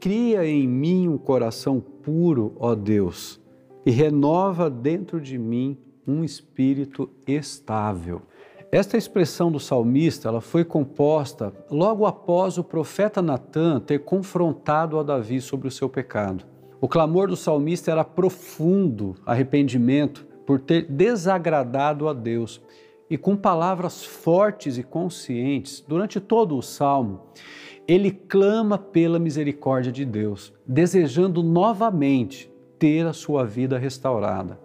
[0.00, 3.40] Cria em mim um coração puro, ó Deus,
[3.84, 8.22] e renova dentro de mim um espírito estável.
[8.70, 15.02] Esta expressão do salmista ela foi composta logo após o profeta Natan ter confrontado a
[15.02, 16.44] Davi sobre o seu pecado.
[16.80, 22.60] O clamor do salmista era profundo arrependimento por ter desagradado a Deus
[23.08, 27.22] e com palavras fortes e conscientes, durante todo o salmo,
[27.86, 34.58] ele clama pela misericórdia de Deus, desejando novamente ter a sua vida restaurada.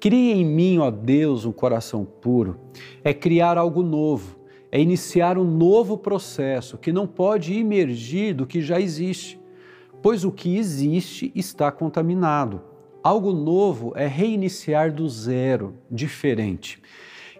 [0.00, 2.58] Cria em mim, ó Deus, um coração puro.
[3.04, 4.38] É criar algo novo,
[4.72, 9.38] é iniciar um novo processo que não pode emergir do que já existe,
[10.02, 12.62] pois o que existe está contaminado.
[13.02, 16.80] Algo novo é reiniciar do zero, diferente.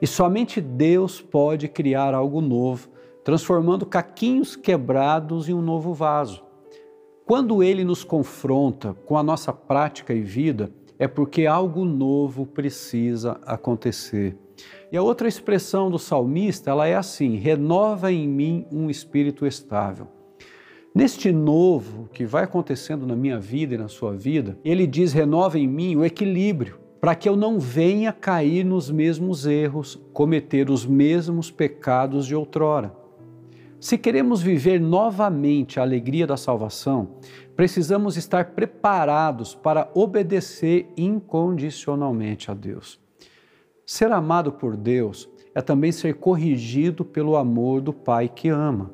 [0.01, 2.89] E somente Deus pode criar algo novo,
[3.23, 6.43] transformando caquinhos quebrados em um novo vaso.
[7.31, 10.69] Quando ele nos confronta com a nossa prática e vida,
[10.99, 14.37] é porque algo novo precisa acontecer.
[14.91, 20.09] E a outra expressão do salmista, ela é assim: renova em mim um espírito estável.
[20.93, 25.57] Neste novo que vai acontecendo na minha vida e na sua vida, ele diz: renova
[25.57, 30.85] em mim o equilíbrio, para que eu não venha cair nos mesmos erros, cometer os
[30.85, 33.00] mesmos pecados de outrora.
[33.81, 37.17] Se queremos viver novamente a alegria da salvação,
[37.57, 43.01] precisamos estar preparados para obedecer incondicionalmente a Deus.
[43.87, 48.91] Ser amado por Deus é também ser corrigido pelo amor do Pai que ama.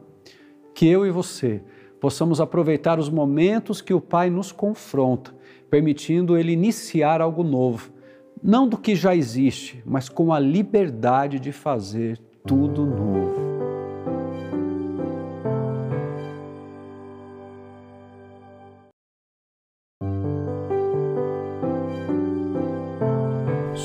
[0.72, 1.60] Que eu e você
[2.00, 5.34] possamos aproveitar os momentos que o Pai nos confronta,
[5.68, 7.96] permitindo Ele iniciar algo novo
[8.42, 13.15] não do que já existe, mas com a liberdade de fazer tudo novo.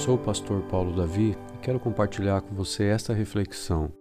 [0.01, 3.91] Sou o pastor Paulo Davi e quero compartilhar com você esta reflexão.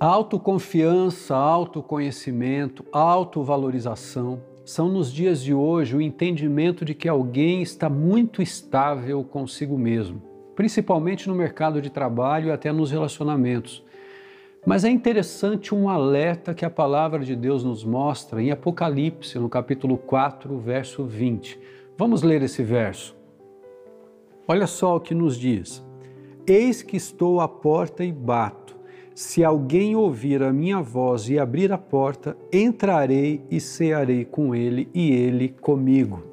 [0.00, 8.40] Autoconfiança, autoconhecimento, autovalorização são nos dias de hoje o entendimento de que alguém está muito
[8.40, 10.22] estável consigo mesmo,
[10.56, 13.84] principalmente no mercado de trabalho e até nos relacionamentos.
[14.64, 19.50] Mas é interessante um alerta que a palavra de Deus nos mostra em Apocalipse, no
[19.50, 21.60] capítulo 4, verso 20.
[21.98, 23.20] Vamos ler esse verso.
[24.46, 25.84] Olha só o que nos diz:
[26.46, 28.76] Eis que estou à porta e bato.
[29.14, 34.88] Se alguém ouvir a minha voz e abrir a porta, entrarei e cearei com ele
[34.94, 36.24] e ele comigo.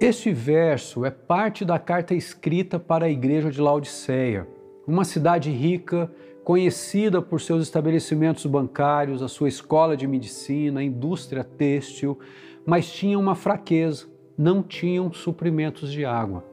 [0.00, 4.48] Este verso é parte da carta escrita para a igreja de Laodiceia,
[4.86, 6.10] uma cidade rica,
[6.42, 12.18] conhecida por seus estabelecimentos bancários, a sua escola de medicina, a indústria têxtil,
[12.64, 14.06] mas tinha uma fraqueza,
[14.38, 16.49] não tinham suprimentos de água.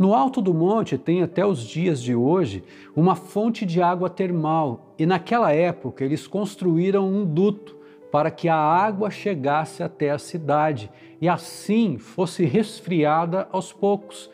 [0.00, 2.64] No alto do monte tem até os dias de hoje
[2.96, 7.76] uma fonte de água termal e naquela época eles construíram um duto
[8.10, 10.90] para que a água chegasse até a cidade
[11.20, 14.30] e assim fosse resfriada aos poucos.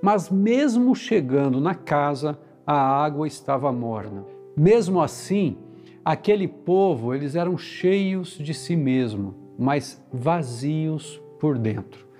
[0.00, 4.24] Mas mesmo chegando na casa, a água estava morna.
[4.56, 5.58] Mesmo assim,
[6.04, 12.11] aquele povo, eles eram cheios de si mesmo, mas vazios por dentro.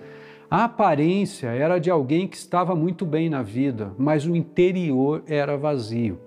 [0.53, 5.57] A aparência era de alguém que estava muito bem na vida, mas o interior era
[5.57, 6.19] vazio.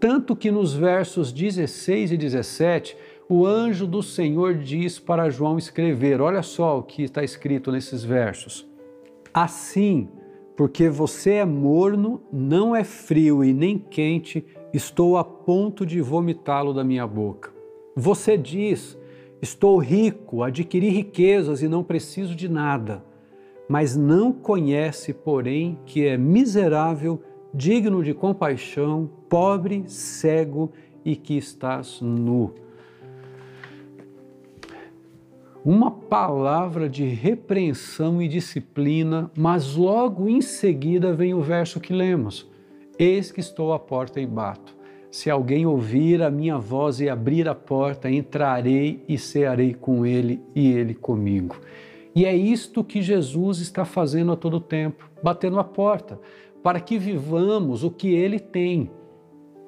[0.00, 2.96] Tanto que nos versos 16 e 17,
[3.28, 8.02] o anjo do Senhor diz para João escrever: olha só o que está escrito nesses
[8.02, 8.66] versos.
[9.34, 10.08] Assim,
[10.56, 14.42] porque você é morno, não é frio e nem quente,
[14.72, 17.52] estou a ponto de vomitá-lo da minha boca.
[17.94, 18.96] Você diz:
[19.42, 23.09] Estou rico, adquiri riquezas e não preciso de nada
[23.70, 27.22] mas não conhece, porém, que é miserável,
[27.54, 30.72] digno de compaixão, pobre, cego
[31.04, 32.52] e que estás nu.
[35.64, 42.50] Uma palavra de repreensão e disciplina, mas logo em seguida vem o verso que lemos:
[42.98, 44.76] Eis que estou à porta e bato.
[45.12, 50.42] Se alguém ouvir a minha voz e abrir a porta, entrarei e cearei com ele
[50.56, 51.54] e ele comigo.
[52.14, 56.20] E é isto que Jesus está fazendo a todo tempo, batendo a porta,
[56.62, 58.90] para que vivamos o que ele tem.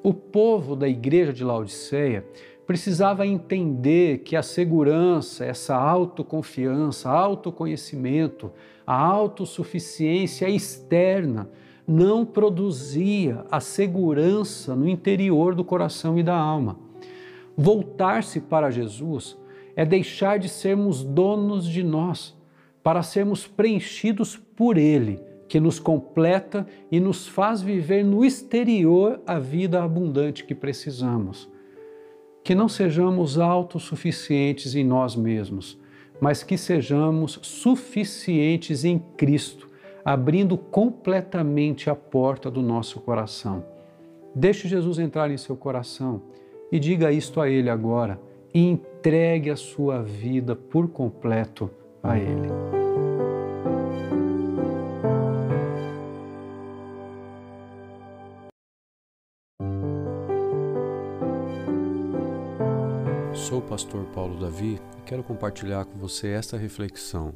[0.03, 2.27] O povo da igreja de Laodiceia
[2.67, 8.51] precisava entender que a segurança, essa autoconfiança, autoconhecimento,
[8.87, 11.49] a autossuficiência externa
[11.87, 16.79] não produzia a segurança no interior do coração e da alma.
[17.57, 19.37] Voltar-se para Jesus
[19.77, 22.37] é deixar de sermos donos de nós,
[22.83, 29.39] para sermos preenchidos por Ele, que nos completa e nos faz viver no exterior a
[29.39, 31.49] vida abundante que precisamos.
[32.43, 35.79] Que não sejamos autossuficientes em nós mesmos,
[36.21, 39.69] mas que sejamos suficientes em Cristo,
[40.05, 43.65] abrindo completamente a porta do nosso coração.
[44.35, 46.23] Deixe Jesus entrar em seu coração
[46.71, 48.19] e diga isto a Ele agora
[48.55, 51.69] e entregue a sua vida por completo
[52.01, 52.49] a Ele.
[63.35, 67.35] Sou o pastor Paulo Davi e quero compartilhar com você esta reflexão.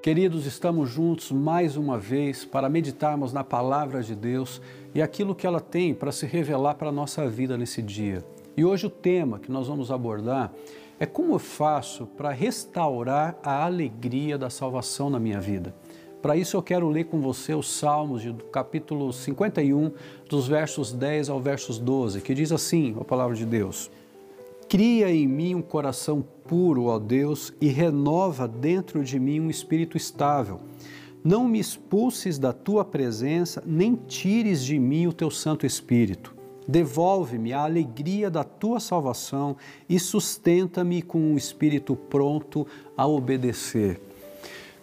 [0.00, 4.62] Queridos, estamos juntos mais uma vez para meditarmos na palavra de Deus
[4.94, 8.24] e aquilo que ela tem para se revelar para a nossa vida nesse dia.
[8.56, 10.52] E hoje o tema que nós vamos abordar
[11.00, 15.74] é como eu faço para restaurar a alegria da salvação na minha vida.
[16.22, 19.90] Para isso eu quero ler com você os Salmos do capítulo 51,
[20.28, 23.90] dos versos 10 ao versos 12, que diz assim, a palavra de Deus:
[24.68, 29.96] Cria em mim um coração puro, ó Deus, e renova dentro de mim um espírito
[29.96, 30.60] estável.
[31.22, 36.33] Não me expulses da tua presença, nem tires de mim o teu Santo Espírito.
[36.66, 39.56] Devolve-me a alegria da tua salvação
[39.88, 44.00] e sustenta-me com um espírito pronto a obedecer.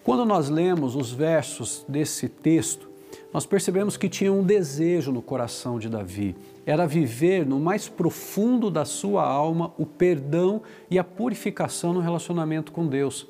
[0.04, 2.90] Quando nós lemos os versos desse texto,
[3.34, 6.36] nós percebemos que tinha um desejo no coração de Davi.
[6.66, 12.72] Era viver no mais profundo da sua alma o perdão e a purificação no relacionamento
[12.72, 13.26] com Deus.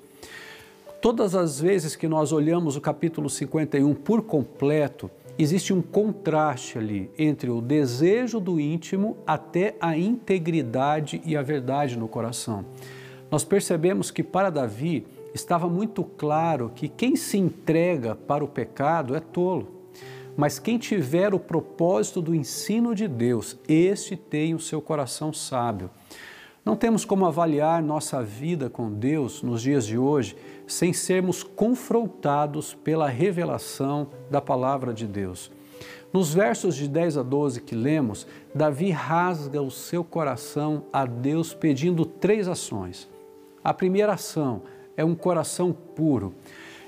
[1.02, 7.10] Todas as vezes que nós olhamos o capítulo 51 por completo, existe um contraste ali
[7.18, 12.66] entre o desejo do íntimo até a integridade e a verdade no coração.
[13.30, 19.16] Nós percebemos que para Davi estava muito claro que quem se entrega para o pecado
[19.16, 19.82] é tolo.
[20.36, 25.90] Mas quem tiver o propósito do ensino de Deus, este tem o seu coração sábio.
[26.64, 30.38] Não temos como avaliar nossa vida com Deus nos dias de hoje
[30.68, 35.52] sem sermos confrontados pela revelação da palavra de Deus.
[36.14, 41.52] Nos versos de 10 a 12 que lemos, Davi rasga o seu coração a Deus
[41.52, 43.10] pedindo três ações.
[43.64, 44.62] A primeira ação
[44.96, 46.36] é um coração puro.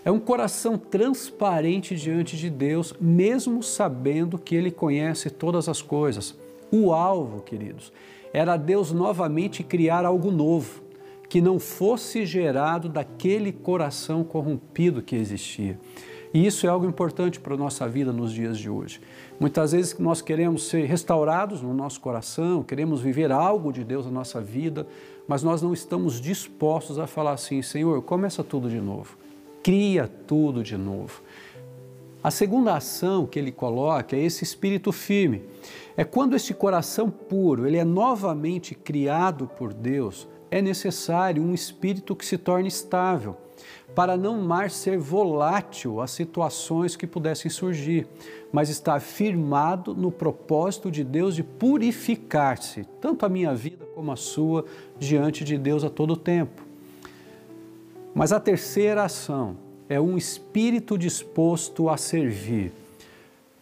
[0.06, 6.36] É um coração transparente diante de Deus, mesmo sabendo que Ele conhece todas as coisas.
[6.70, 7.92] O alvo, queridos,
[8.34, 10.82] era Deus novamente criar algo novo,
[11.30, 15.80] que não fosse gerado daquele coração corrompido que existia.
[16.34, 19.00] E isso é algo importante para a nossa vida nos dias de hoje.
[19.40, 24.12] Muitas vezes nós queremos ser restaurados no nosso coração, queremos viver algo de Deus na
[24.12, 24.88] nossa vida,
[25.28, 29.16] mas nós não estamos dispostos a falar assim: Senhor, começa tudo de novo
[29.64, 31.23] cria tudo de novo.
[32.24, 35.44] A segunda ação que ele coloca é esse espírito firme.
[35.98, 42.16] É quando esse coração puro, ele é novamente criado por Deus, é necessário um espírito
[42.16, 43.36] que se torne estável,
[43.94, 48.08] para não mais ser volátil às situações que pudessem surgir,
[48.54, 54.16] mas estar firmado no propósito de Deus de purificar-se, tanto a minha vida como a
[54.16, 54.64] sua,
[54.98, 56.64] diante de Deus a todo tempo.
[58.16, 59.58] Mas a terceira ação
[59.94, 62.72] é um espírito disposto a servir.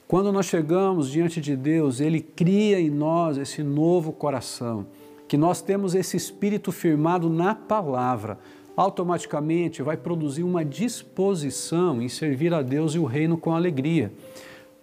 [0.07, 4.87] Quando nós chegamos diante de Deus, Ele cria em nós esse novo coração,
[5.27, 8.39] que nós temos esse espírito firmado na palavra,
[8.77, 14.11] automaticamente vai produzir uma disposição em servir a Deus e o reino com alegria.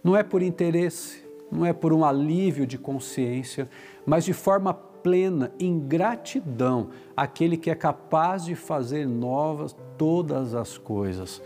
[0.04, 3.70] Não é por interesse, não é por um alívio de consciência,
[4.04, 10.78] mas de forma plena em gratidão àquele que é capaz de fazer novas todas as
[10.78, 11.42] coisas.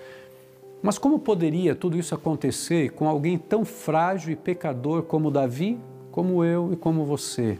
[0.82, 5.78] Mas como poderia tudo isso acontecer com alguém tão frágil e pecador como Davi,
[6.10, 7.58] como eu e como você?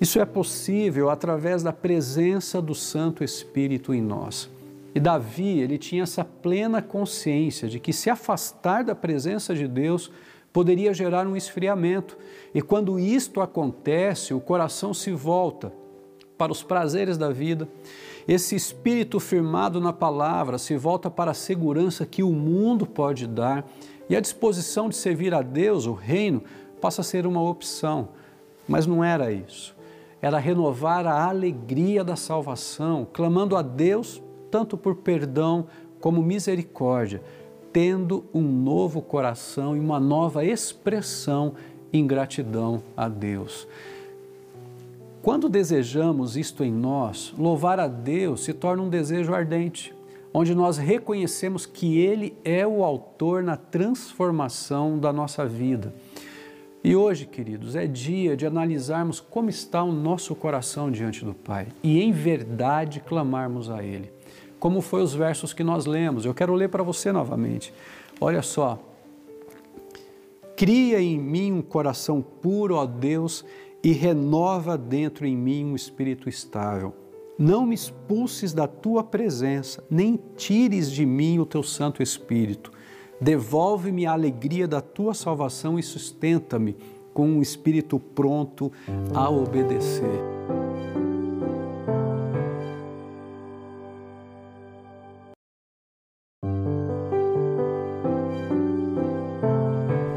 [0.00, 4.48] Isso é possível através da presença do Santo Espírito em nós.
[4.94, 10.10] E Davi, ele tinha essa plena consciência de que se afastar da presença de Deus
[10.56, 12.16] poderia gerar um esfriamento.
[12.54, 15.70] E quando isto acontece, o coração se volta
[16.38, 17.68] para os prazeres da vida.
[18.26, 23.68] Esse espírito firmado na palavra se volta para a segurança que o mundo pode dar
[24.08, 26.42] e a disposição de servir a Deus, o reino,
[26.80, 28.08] passa a ser uma opção.
[28.66, 29.76] Mas não era isso.
[30.22, 35.66] Era renovar a alegria da salvação, clamando a Deus tanto por perdão
[36.00, 37.22] como misericórdia,
[37.76, 41.52] tendo um novo coração e uma nova expressão
[41.92, 43.68] em gratidão a Deus.
[45.20, 49.94] Quando desejamos isto em nós, louvar a Deus se torna um desejo ardente,
[50.32, 55.92] onde nós reconhecemos que Ele é o autor na transformação da nossa vida.
[56.82, 61.66] E hoje, queridos, é dia de analisarmos como está o nosso coração diante do Pai
[61.82, 64.15] e, em verdade, clamarmos a Ele
[64.58, 66.24] como foi os versos que nós lemos.
[66.24, 67.72] Eu quero ler para você novamente.
[68.20, 68.78] Olha só.
[70.56, 73.44] Cria em mim um coração puro, ó Deus,
[73.84, 76.94] e renova dentro em mim um espírito estável.
[77.38, 82.72] Não me expulses da tua presença, nem tires de mim o teu Santo Espírito.
[83.20, 86.76] Devolve-me a alegria da tua salvação e sustenta-me
[87.12, 88.72] com um espírito pronto
[89.14, 90.65] a obedecer.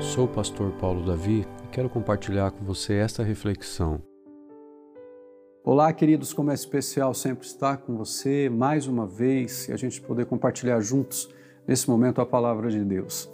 [0.09, 4.01] Sou o pastor Paulo Davi e quero compartilhar com você esta reflexão.
[5.63, 10.01] Olá, queridos, como é especial sempre estar com você mais uma vez e a gente
[10.01, 11.29] poder compartilhar juntos
[11.67, 13.29] nesse momento a palavra de Deus.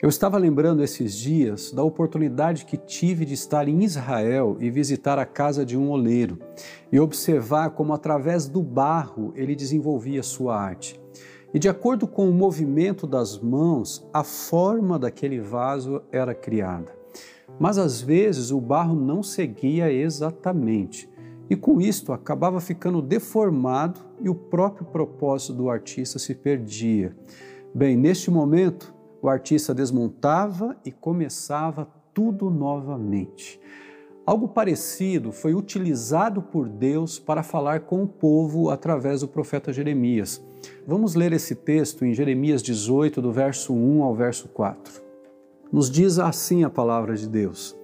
[0.00, 5.18] Eu estava lembrando esses dias da oportunidade que tive de estar em Israel e visitar
[5.18, 6.38] a casa de um oleiro
[6.90, 10.98] e observar como, através do barro, ele desenvolvia sua arte.
[11.52, 16.92] E de acordo com o movimento das mãos, a forma daquele vaso era criada.
[17.58, 21.08] Mas às vezes o barro não seguia exatamente,
[21.48, 27.16] e com isto acabava ficando deformado e o próprio propósito do artista se perdia.
[27.74, 33.58] Bem, neste momento, o artista desmontava e começava tudo novamente.
[34.26, 40.46] Algo parecido foi utilizado por Deus para falar com o povo através do profeta Jeremias.
[40.90, 45.02] Vamos ler esse texto em Jeremias 18, do verso 1 ao verso 4.
[45.70, 47.76] Nos diz assim a palavra de Deus: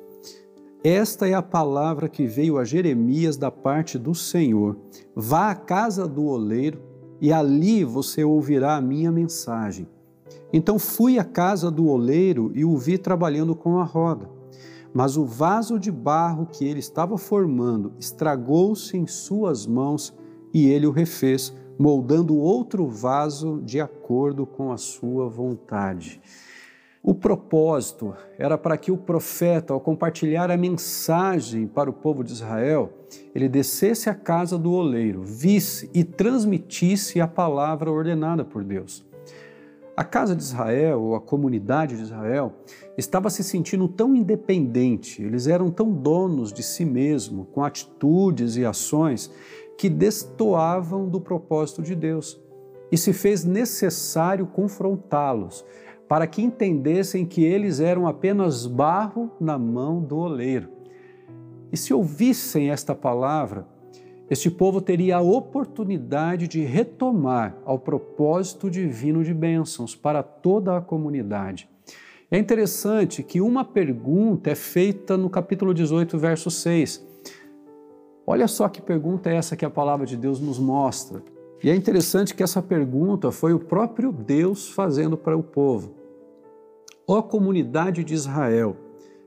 [0.82, 4.78] Esta é a palavra que veio a Jeremias da parte do Senhor.
[5.14, 6.80] Vá à casa do oleiro
[7.20, 9.86] e ali você ouvirá a minha mensagem.
[10.50, 14.30] Então fui à casa do oleiro e o vi trabalhando com a roda.
[14.94, 20.16] Mas o vaso de barro que ele estava formando estragou-se em suas mãos
[20.54, 26.20] e ele o refez moldando outro vaso de acordo com a sua vontade.
[27.06, 32.32] O propósito era para que o profeta, ao compartilhar a mensagem para o povo de
[32.32, 32.90] Israel,
[33.34, 39.04] ele descesse à casa do oleiro, visse e transmitisse a palavra ordenada por Deus.
[39.96, 42.54] A casa de Israel, ou a comunidade de Israel,
[42.96, 48.64] estava se sentindo tão independente, eles eram tão donos de si mesmo, com atitudes e
[48.64, 49.30] ações,
[49.76, 52.40] que destoavam do propósito de Deus.
[52.90, 55.64] E se fez necessário confrontá-los,
[56.08, 60.68] para que entendessem que eles eram apenas barro na mão do oleiro.
[61.72, 63.66] E se ouvissem esta palavra,
[64.30, 70.80] este povo teria a oportunidade de retomar ao propósito divino de bênçãos para toda a
[70.80, 71.68] comunidade.
[72.30, 77.13] É interessante que uma pergunta é feita no capítulo 18, verso 6.
[78.26, 81.22] Olha só que pergunta é essa que a palavra de Deus nos mostra.
[81.62, 85.94] E é interessante que essa pergunta foi o próprio Deus fazendo para o povo.
[87.06, 88.76] Ó comunidade de Israel,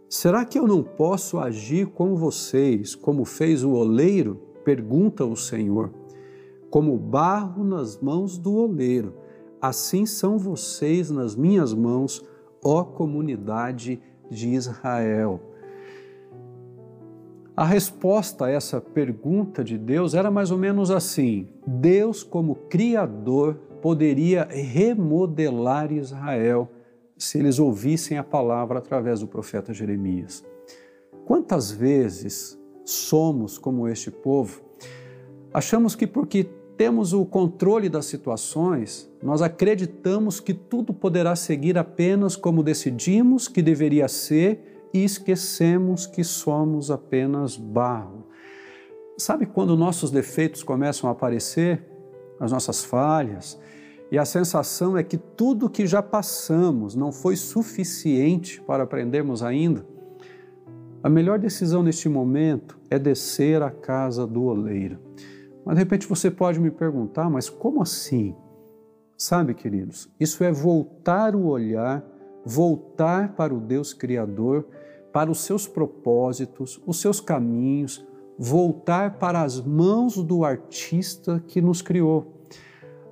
[0.10, 4.42] será que eu não posso agir com vocês como fez o oleiro?
[4.64, 5.92] Pergunta o Senhor.
[6.70, 9.14] Como barro nas mãos do oleiro,
[9.62, 12.24] assim são vocês nas minhas mãos,
[12.64, 15.40] ó comunidade de Israel.
[17.58, 23.56] A resposta a essa pergunta de Deus era mais ou menos assim: Deus, como Criador,
[23.82, 26.70] poderia remodelar Israel
[27.18, 30.46] se eles ouvissem a palavra através do profeta Jeremias.
[31.26, 32.56] Quantas vezes
[32.86, 34.62] somos como este povo?
[35.52, 36.44] Achamos que porque
[36.78, 43.64] temos o controle das situações, nós acreditamos que tudo poderá seguir apenas como decidimos que
[43.64, 48.26] deveria ser e esquecemos que somos apenas barro.
[49.18, 51.86] Sabe quando nossos defeitos começam a aparecer,
[52.40, 53.60] as nossas falhas,
[54.12, 59.86] e a sensação é que tudo que já passamos não foi suficiente para aprendermos ainda?
[61.04, 65.00] A melhor decisão neste momento é descer à casa do oleiro.
[65.66, 68.36] Mas de repente você pode me perguntar, mas como assim?
[69.18, 72.04] Sabe, queridos, isso é voltar o olhar,
[72.46, 74.66] voltar para o Deus Criador
[75.18, 78.06] para os seus propósitos, os seus caminhos,
[78.38, 82.46] voltar para as mãos do artista que nos criou.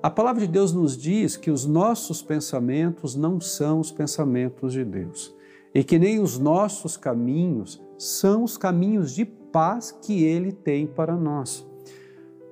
[0.00, 4.84] A palavra de Deus nos diz que os nossos pensamentos não são os pensamentos de
[4.84, 5.34] Deus
[5.74, 11.16] e que nem os nossos caminhos são os caminhos de paz que Ele tem para
[11.16, 11.66] nós.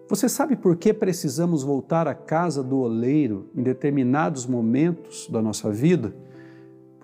[0.08, 5.70] Você sabe por que precisamos voltar à casa do oleiro em determinados momentos da nossa
[5.70, 6.23] vida?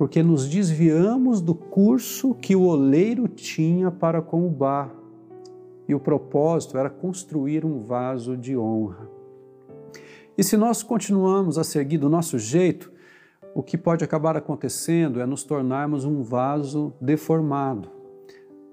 [0.00, 4.96] Porque nos desviamos do curso que o oleiro tinha para com o barro.
[5.86, 9.06] E o propósito era construir um vaso de honra.
[10.38, 12.90] E se nós continuamos a seguir do nosso jeito,
[13.54, 17.90] o que pode acabar acontecendo é nos tornarmos um vaso deformado.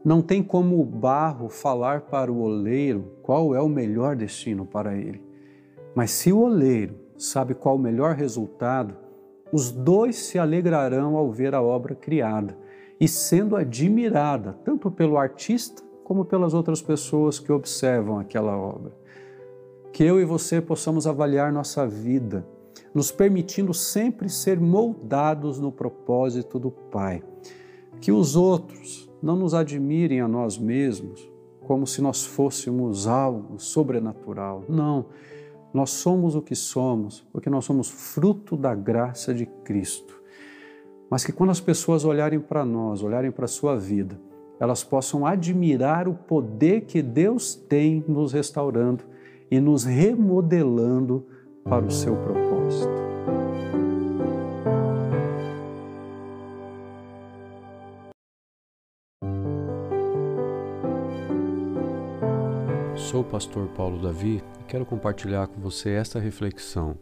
[0.05, 4.95] Não tem como o barro falar para o oleiro qual é o melhor destino para
[4.95, 5.21] ele.
[5.93, 9.06] Mas se o oleiro sabe qual o melhor resultado,
[9.51, 12.57] os dois se alegrarão ao ver a obra criada
[12.99, 18.91] e sendo admirada tanto pelo artista como pelas outras pessoas que observam aquela obra.
[19.91, 22.45] Que eu e você possamos avaliar nossa vida
[22.93, 27.21] nos permitindo sempre ser moldados no propósito do Pai.
[28.01, 31.29] Que os outros não nos admirem a nós mesmos
[31.61, 34.63] como se nós fôssemos algo sobrenatural.
[34.69, 35.07] Não,
[35.73, 40.21] nós somos o que somos porque nós somos fruto da graça de Cristo.
[41.09, 44.19] Mas que quando as pessoas olharem para nós, olharem para a sua vida,
[44.59, 49.03] elas possam admirar o poder que Deus tem nos restaurando
[49.49, 51.25] e nos remodelando
[51.63, 53.06] para o seu propósito.
[63.07, 66.97] Sou o pastor Paulo Davi e quero compartilhar com você esta reflexão.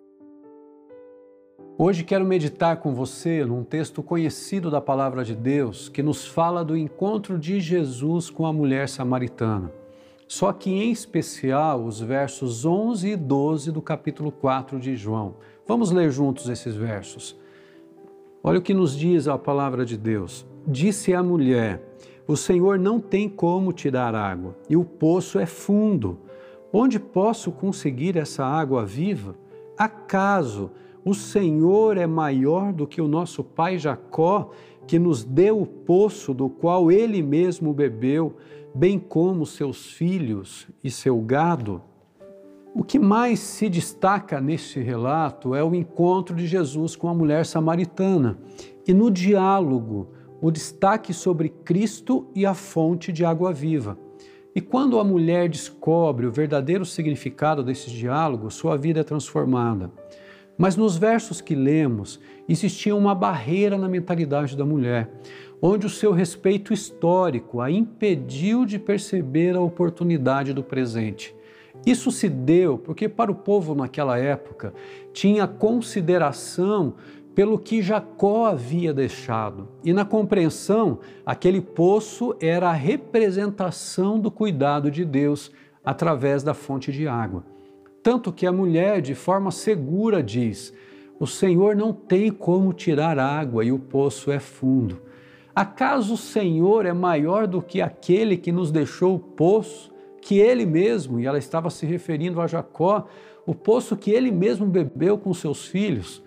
[1.79, 6.63] Hoje quero meditar com você num texto conhecido da palavra de Deus que nos fala
[6.63, 9.71] do encontro de Jesus com a mulher samaritana.
[10.27, 15.37] Só que em especial os versos 11 e 12 do capítulo 4 de João.
[15.65, 17.35] Vamos ler juntos esses versos.
[18.43, 20.45] Olha o que nos diz a palavra de Deus.
[20.67, 21.94] Disse a mulher:
[22.27, 26.19] O Senhor não tem como tirar água, e o poço é fundo.
[26.73, 29.35] Onde posso conseguir essa água viva?
[29.77, 30.71] Acaso
[31.03, 34.49] o Senhor é maior do que o nosso pai Jacó,
[34.87, 38.35] que nos deu o poço do qual ele mesmo bebeu?
[38.75, 41.81] bem como seus filhos e seu gado.
[42.73, 47.45] O que mais se destaca neste relato é o encontro de Jesus com a mulher
[47.45, 48.37] samaritana
[48.85, 50.09] e no diálogo,
[50.41, 53.97] o destaque sobre Cristo e a fonte de água viva.
[54.55, 59.91] E quando a mulher descobre o verdadeiro significado desse diálogo, sua vida é transformada.
[60.57, 65.09] Mas nos versos que lemos, existia uma barreira na mentalidade da mulher
[65.61, 71.35] onde o seu respeito histórico a impediu de perceber a oportunidade do presente.
[71.85, 74.73] Isso se deu porque, para o povo naquela época,
[75.11, 76.93] tinha consideração
[77.35, 79.67] pelo que Jacó havia deixado.
[79.83, 85.51] E na compreensão, aquele poço era a representação do cuidado de Deus
[85.83, 87.43] através da fonte de água.
[88.01, 90.73] Tanto que a mulher, de forma segura, diz:
[91.19, 95.01] O Senhor não tem como tirar água e o poço é fundo.
[95.53, 100.65] Acaso o Senhor é maior do que aquele que nos deixou o poço, que ele
[100.65, 103.07] mesmo, e ela estava se referindo a Jacó,
[103.45, 106.23] o poço que ele mesmo bebeu com seus filhos?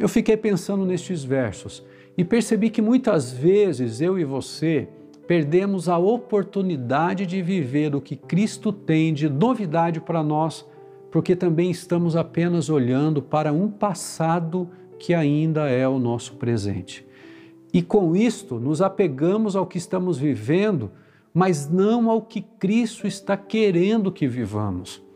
[0.00, 1.84] Eu fiquei pensando nestes versos
[2.16, 4.88] e percebi que muitas vezes eu e você
[5.26, 10.66] perdemos a oportunidade de viver o que Cristo tem de novidade para nós,
[11.10, 17.06] porque também estamos apenas olhando para um passado que ainda é o nosso presente.
[17.70, 20.90] E com isto nos apegamos ao que estamos vivendo,
[21.34, 25.09] mas não ao que Cristo está querendo que vivamos.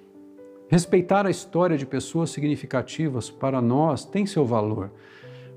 [0.75, 4.91] Respeitar a história de pessoas significativas para nós tem seu valor,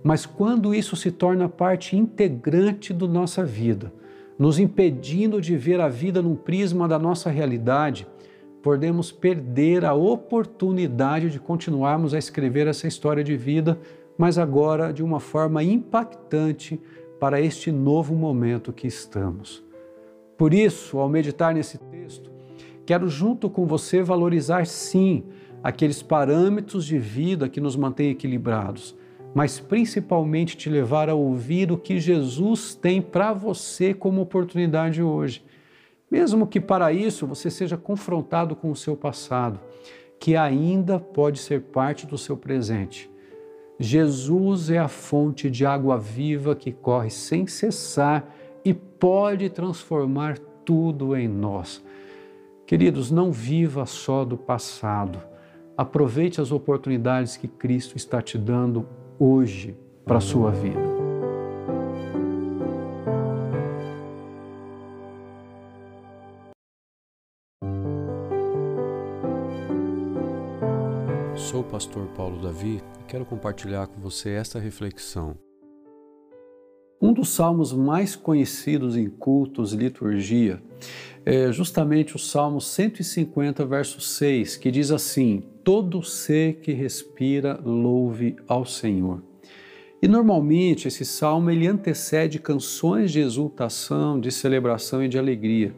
[0.04, 3.92] mas quando isso se torna parte integrante da nossa vida,
[4.38, 8.06] nos impedindo de ver a vida num prisma da nossa realidade,
[8.62, 13.80] podemos perder a oportunidade de continuarmos a escrever essa história de vida
[14.20, 16.80] mas agora de uma forma impactante
[17.20, 19.66] para este novo momento que estamos.
[20.38, 22.37] Por isso, ao meditar nesse texto,
[22.88, 25.26] quero junto com você valorizar sim
[25.62, 28.98] aqueles parâmetros de vida que nos mantêm equilibrados,
[29.36, 35.46] mas principalmente te levar a ouvir o que Jesus tem para você como oportunidade hoje.
[36.10, 39.60] Mesmo que para isso você seja confrontado com o seu passado,
[40.20, 43.12] que ainda pode ser parte do seu presente
[43.80, 48.28] Jesus é a fonte de água viva que corre sem cessar
[48.66, 51.84] e pode transformar tudo em nós.
[52.68, 55.22] Queridos, não viva só do passado.
[55.78, 58.86] Aproveite as oportunidades que Cristo está te dando
[59.18, 60.82] hoje para a sua vida.
[71.38, 75.38] Sou o pastor Paulo Davi e quero compartilhar com você esta reflexão.
[77.08, 80.62] Um dos salmos mais conhecidos em cultos e liturgia
[81.26, 88.36] é justamente o Salmo 150, verso 6, que diz assim: Todo ser que respira, louve
[88.46, 89.24] ao Senhor.
[90.02, 95.74] E normalmente esse salmo ele antecede canções de exultação, de celebração e de alegria.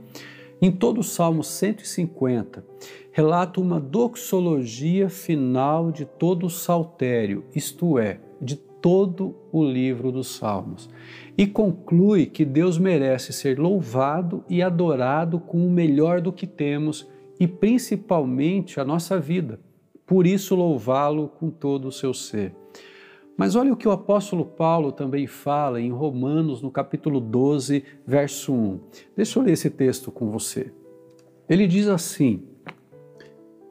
[0.59, 2.65] Em todo o Salmo 150,
[3.11, 8.19] relata uma doxologia final de todo o saltério, isto é,
[8.81, 10.89] todo o livro dos Salmos,
[11.37, 17.07] e conclui que Deus merece ser louvado e adorado com o melhor do que temos
[17.39, 19.59] e principalmente a nossa vida.
[20.05, 22.53] Por isso, louvá-lo com todo o seu ser.
[23.37, 28.51] Mas olha o que o apóstolo Paulo também fala em Romanos, no capítulo 12, verso
[28.51, 28.79] 1.
[29.15, 30.73] Deixa eu ler esse texto com você.
[31.47, 32.43] Ele diz assim: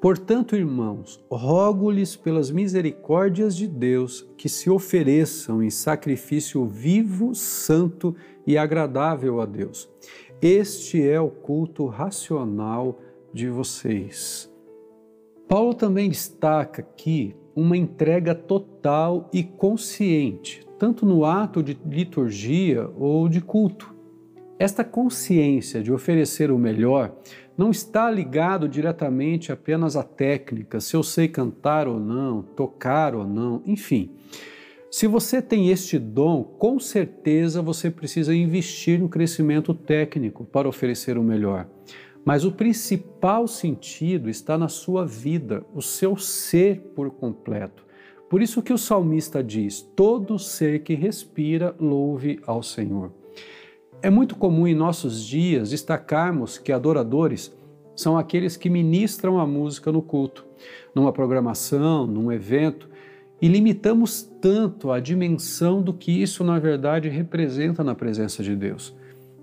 [0.00, 8.14] Portanto, irmãos, rogo-lhes pelas misericórdias de Deus que se ofereçam em sacrifício vivo, santo
[8.46, 9.88] e agradável a Deus.
[10.40, 13.00] Este é o culto racional
[13.34, 14.48] de vocês.
[15.48, 23.28] Paulo também destaca aqui uma entrega total e consciente, tanto no ato de liturgia ou
[23.28, 23.92] de culto.
[24.60, 27.16] Esta consciência de oferecer o melhor
[27.58, 33.26] não está ligado diretamente apenas à técnica, se eu sei cantar ou não, tocar ou
[33.26, 34.12] não, enfim.
[34.88, 41.18] Se você tem este dom, com certeza você precisa investir no crescimento técnico para oferecer
[41.18, 41.66] o melhor.
[42.24, 47.84] Mas o principal sentido está na sua vida, o seu ser por completo.
[48.30, 53.17] Por isso que o salmista diz: todo ser que respira, louve ao Senhor.
[54.00, 57.52] É muito comum em nossos dias destacarmos que adoradores
[57.96, 60.46] são aqueles que ministram a música no culto,
[60.94, 62.88] numa programação, num evento,
[63.42, 68.94] e limitamos tanto a dimensão do que isso na verdade representa na presença de Deus.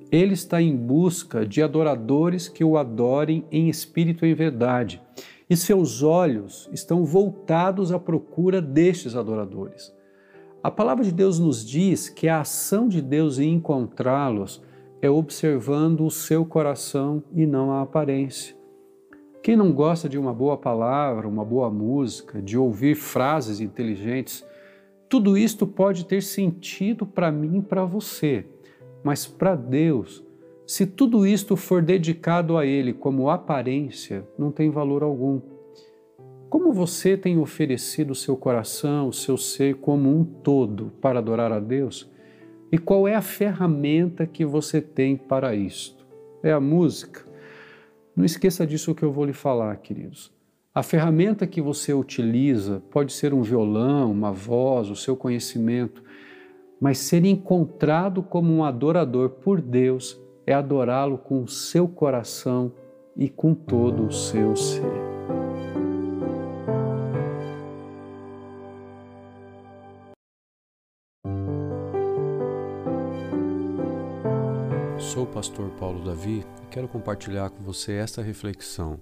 [0.10, 5.02] Ele está em busca de adoradores que o adorem em espírito e em verdade,
[5.50, 9.95] e seus olhos estão voltados à procura destes adoradores.
[10.66, 14.64] A palavra de Deus nos diz que a ação de Deus em encontrá-los
[15.00, 18.58] é observando o seu coração e não a aparência.
[19.44, 24.44] Quem não gosta de uma boa palavra, uma boa música, de ouvir frases inteligentes,
[25.08, 28.48] tudo isto pode ter sentido para mim e para você
[29.06, 30.26] mas para Deus,
[30.66, 35.40] se tudo isto for dedicado a Ele como aparência, não tem valor algum.
[36.50, 41.52] Como você tem oferecido o seu coração, o seu ser como um todo para adorar
[41.52, 42.10] a Deus?
[42.72, 46.06] E qual é a ferramenta que você tem para isto?
[46.44, 47.26] É a música?
[48.16, 50.34] Não esqueça disso que eu vou lhe falar, queridos.
[50.74, 56.04] A ferramenta que você utiliza pode ser um violão, uma voz, o seu conhecimento,
[56.80, 62.72] mas ser encontrado como um adorador por Deus é adorá-lo com o seu coração
[63.16, 65.15] e com todo o seu ser.
[75.16, 79.00] Sou o pastor Paulo Davi e quero compartilhar com você esta reflexão.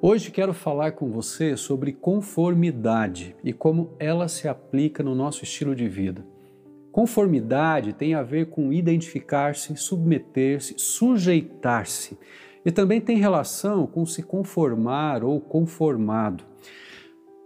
[0.00, 5.76] Hoje quero falar com você sobre conformidade e como ela se aplica no nosso estilo
[5.76, 6.24] de vida.
[6.90, 12.16] Conformidade tem a ver com identificar-se, submeter-se, sujeitar-se
[12.64, 16.42] e também tem relação com se conformar ou conformado.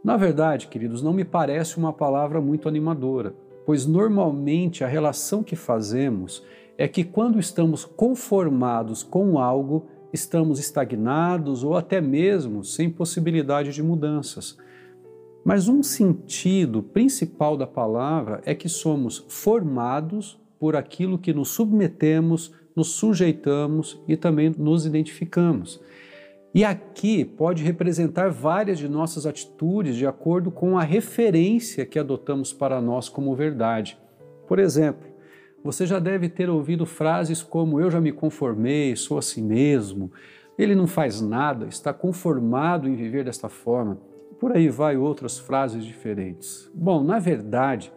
[0.05, 3.34] Na verdade, queridos, não me parece uma palavra muito animadora,
[3.66, 6.44] pois normalmente a relação que fazemos
[6.83, 13.80] é que quando estamos conformados com algo, estamos estagnados ou até mesmo sem possibilidade de
[13.80, 14.59] mudanças.
[15.45, 22.53] Mas um sentido principal da palavra é que somos formados por aquilo que nos submetemos,
[22.74, 25.80] nos sujeitamos e também nos identificamos.
[26.53, 32.53] E aqui pode representar várias de nossas atitudes de acordo com a referência que adotamos
[32.53, 33.97] para nós como verdade.
[34.49, 35.11] Por exemplo,
[35.62, 40.10] você já deve ter ouvido frases como: Eu já me conformei, sou assim mesmo,
[40.58, 43.98] ele não faz nada, está conformado em viver desta forma.
[44.38, 46.70] Por aí vai outras frases diferentes.
[46.74, 47.92] Bom, na verdade,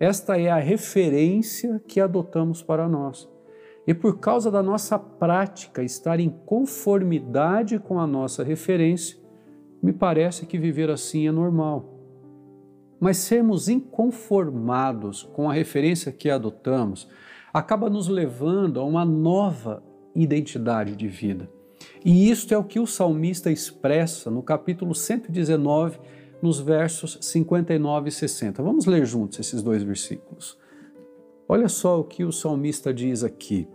[0.00, 3.30] esta é a referência que adotamos para nós.
[3.86, 9.18] E por causa da nossa prática estar em conformidade com a nossa referência,
[9.82, 11.91] me parece que viver assim é normal.
[13.02, 17.08] Mas sermos inconformados com a referência que adotamos
[17.52, 19.82] acaba nos levando a uma nova
[20.14, 21.50] identidade de vida.
[22.04, 25.98] E isto é o que o salmista expressa no capítulo 119,
[26.40, 28.62] nos versos 59 e 60.
[28.62, 30.56] Vamos ler juntos esses dois versículos.
[31.48, 33.66] Olha só o que o salmista diz aqui.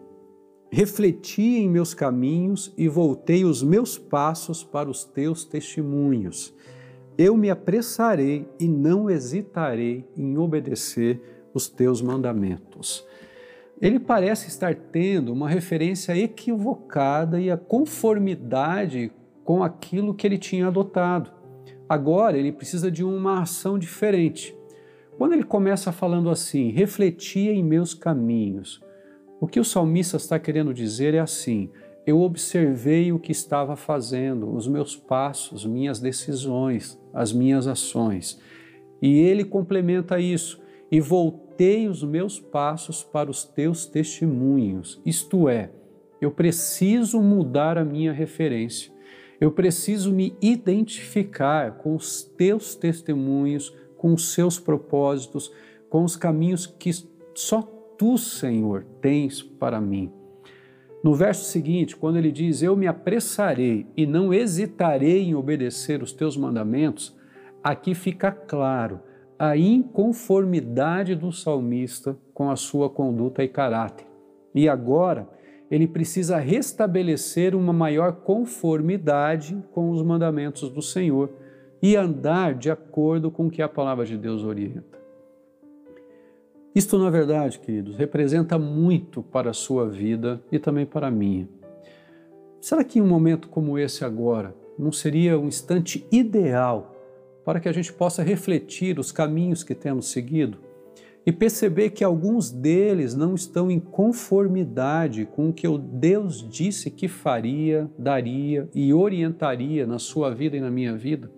[0.72, 6.56] Refleti em meus caminhos e voltei os meus passos para os teus testemunhos.
[7.18, 11.20] Eu me apressarei e não hesitarei em obedecer
[11.54, 13.06] os teus mandamentos.
[13.82, 19.12] Ele parece estar tendo uma referência equivocada e a conformidade
[19.44, 21.32] com aquilo que ele tinha adotado.
[21.88, 24.56] Agora ele precisa de uma ação diferente.
[25.18, 28.82] Quando ele começa falando assim, refletia em meus caminhos,
[29.40, 31.70] o que o salmista está querendo dizer é assim:
[32.08, 38.40] eu observei o que estava fazendo, os meus passos, minhas decisões, as minhas ações.
[39.02, 45.02] E ele complementa isso: e voltei os meus passos para os teus testemunhos.
[45.06, 45.70] Isto é,
[46.22, 48.90] eu preciso mudar a minha referência.
[49.40, 55.52] Eu preciso me identificar com os teus testemunhos, com os seus propósitos,
[55.90, 56.90] com os caminhos que
[57.36, 57.62] só
[57.98, 60.17] tu, Senhor, tens para mim.
[61.04, 66.12] No verso seguinte, quando ele diz: Eu me apressarei e não hesitarei em obedecer os
[66.12, 67.16] teus mandamentos,
[67.64, 69.00] aqui fica claro
[69.38, 74.08] a inconformidade do salmista com a sua conduta e caráter.
[74.54, 75.30] E agora
[75.70, 81.30] ele precisa restabelecer uma maior conformidade com os mandamentos do Senhor
[81.82, 84.97] e andar de acordo com o que a palavra de Deus orienta.
[86.78, 91.50] Isto, na verdade, queridos, representa muito para a sua vida e também para a minha.
[92.62, 96.96] Será que um momento como esse agora não seria um instante ideal
[97.44, 100.60] para que a gente possa refletir os caminhos que temos seguido
[101.26, 107.08] e perceber que alguns deles não estão em conformidade com o que Deus disse que
[107.08, 111.32] faria, daria e orientaria na sua vida e na minha vida?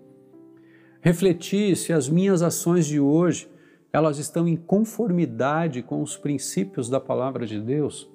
[1.00, 3.48] Refletir se as minhas ações de hoje
[3.92, 8.10] elas estão em conformidade com os princípios da palavra de Deus?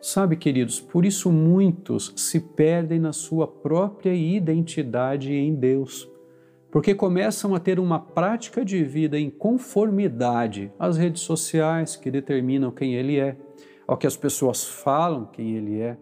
[0.00, 6.08] Sabe, queridos, por isso muitos se perdem na sua própria identidade em Deus,
[6.70, 12.70] porque começam a ter uma prática de vida em conformidade às redes sociais que determinam
[12.70, 13.36] quem ele é,
[13.86, 15.98] ao que as pessoas falam quem ele é,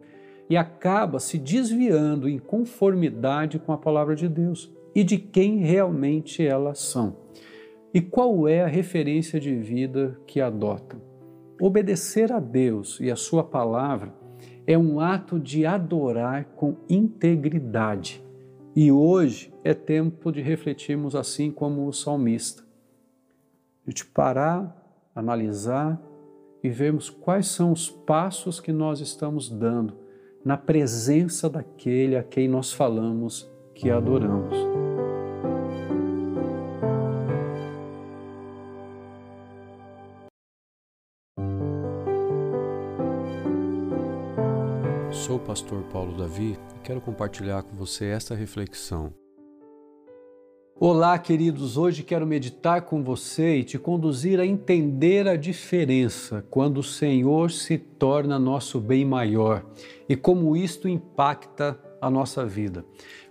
[0.48, 6.46] e acaba se desviando em conformidade com a palavra de Deus e de quem realmente
[6.46, 7.27] elas são.
[7.92, 11.00] E qual é a referência de vida que adotam?
[11.60, 14.12] Obedecer a Deus e a Sua palavra
[14.66, 18.22] é um ato de adorar com integridade.
[18.76, 22.62] E hoje é tempo de refletirmos assim como o salmista.
[23.86, 24.76] De te parar,
[25.14, 26.00] analisar
[26.62, 29.96] e vermos quais são os passos que nós estamos dando
[30.44, 34.77] na presença daquele a quem nós falamos que adoramos.
[45.48, 49.14] Pastor Paulo Davi e quero compartilhar com você esta reflexão.
[50.78, 51.78] Olá, queridos.
[51.78, 57.50] Hoje quero meditar com você e te conduzir a entender a diferença quando o Senhor
[57.50, 59.64] se torna nosso bem maior
[60.06, 62.84] e como isto impacta a nossa vida.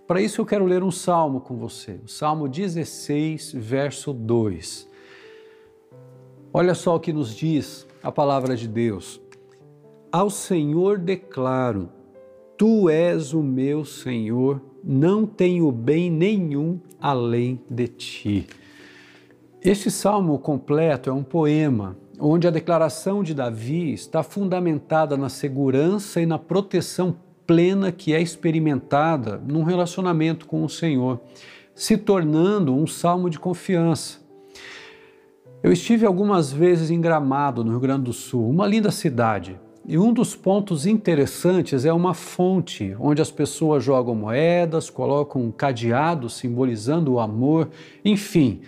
[0.08, 4.90] Para isso eu quero ler um salmo com você, o Salmo 16, verso 2.
[6.52, 9.22] Olha só o que nos diz a palavra de Deus.
[10.12, 11.92] Ao Senhor declaro:
[12.58, 18.48] Tu és o meu Senhor, não tenho bem nenhum além de ti.
[19.62, 26.20] Este salmo completo é um poema onde a declaração de Davi está fundamentada na segurança
[26.20, 31.22] e na proteção plena que é experimentada num relacionamento com o Senhor,
[31.76, 34.18] se tornando um salmo de confiança.
[35.62, 39.98] Eu estive algumas vezes em Gramado, no Rio Grande do Sul, uma linda cidade, e
[39.98, 46.30] um dos pontos interessantes é uma fonte onde as pessoas jogam moedas, colocam um cadeado
[46.30, 47.70] simbolizando o amor,
[48.04, 48.60] enfim,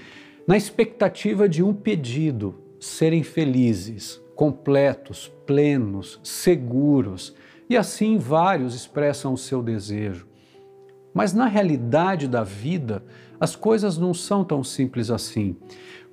[0.48, 7.36] na expectativa de um pedido: serem felizes, completos, plenos, seguros.
[7.70, 10.26] E assim vários expressam o seu desejo.
[11.14, 13.04] Mas na realidade da vida,
[13.40, 15.58] as coisas não são tão simples assim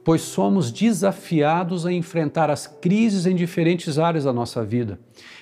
[0.06, 5.00] pois somos desafiados a enfrentar as crises em diferentes áreas da nossa vida.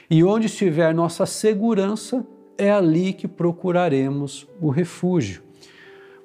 [0.09, 5.43] E onde estiver nossa segurança, é ali que procuraremos o refúgio.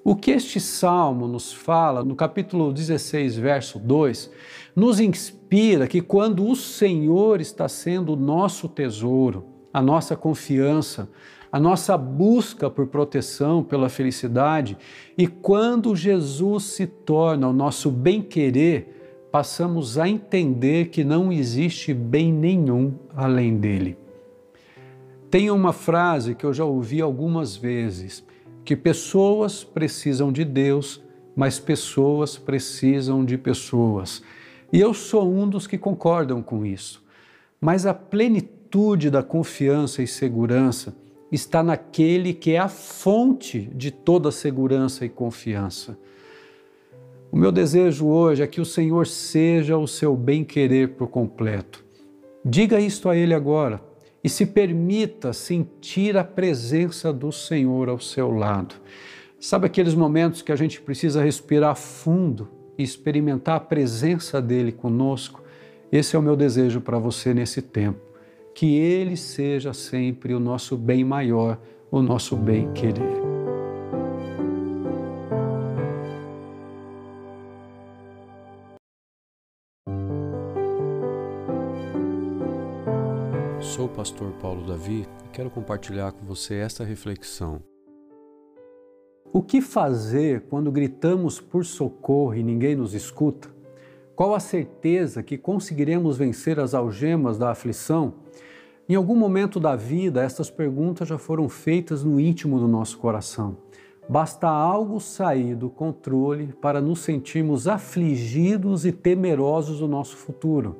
[0.06, 4.32] O que este salmo nos fala, no capítulo 16, verso 2,
[4.74, 11.10] nos inspira que quando o Senhor está sendo o nosso tesouro, a nossa confiança,
[11.52, 14.78] a nossa busca por proteção, pela felicidade,
[15.18, 22.32] e quando Jesus se torna o nosso bem-querer, passamos a entender que não existe bem
[22.32, 23.97] nenhum além dele.
[25.30, 28.24] Tem uma frase que eu já ouvi algumas vezes:
[28.64, 31.02] que pessoas precisam de Deus,
[31.36, 34.24] mas pessoas precisam de pessoas.
[34.72, 37.04] E eu sou um dos que concordam com isso.
[37.60, 40.95] Mas a plenitude da confiança e segurança
[41.32, 45.98] está naquele que é a fonte de toda segurança e confiança.
[47.32, 51.86] O meu desejo hoje é que o Senhor seja o seu bem-querer por completo.
[52.44, 53.82] Diga isto a Ele agora
[54.24, 58.76] e se permita sentir a presença do Senhor ao seu lado.
[59.40, 65.44] Sabe aqueles momentos que a gente precisa respirar fundo e experimentar a presença dele conosco?
[65.92, 68.09] Esse é o meu desejo para você nesse tempo.
[68.60, 71.57] Que ele seja sempre o nosso bem maior,
[71.89, 73.22] o nosso bem querer.
[83.62, 87.64] Sou o pastor Paulo Davi e quero compartilhar com você esta reflexão.
[89.32, 93.47] O que fazer quando gritamos por socorro e ninguém nos escuta?
[94.18, 98.16] Qual a certeza que conseguiremos vencer as algemas da aflição?
[98.90, 103.56] Em algum momento da vida, estas perguntas já foram feitas no íntimo do nosso coração.
[104.10, 110.76] Basta algo sair do controle para nos sentirmos afligidos e temerosos do nosso futuro.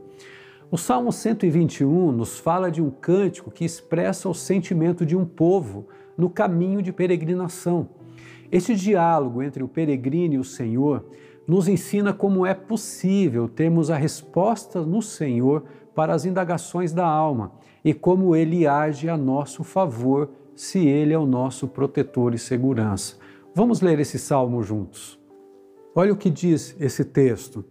[0.72, 5.86] O Salmo 121 nos fala de um cântico que expressa o sentimento de um povo
[6.18, 7.90] no caminho de peregrinação.
[8.52, 11.06] Este diálogo entre o peregrino e o Senhor
[11.46, 15.64] nos ensina como é possível termos a resposta no Senhor
[16.00, 17.52] para as indagações da alma
[17.84, 23.18] e como ele age a nosso favor se ele é o nosso protetor e segurança.
[23.54, 25.20] Vamos ler esse salmo juntos.
[25.94, 27.66] Olha o que diz esse texto.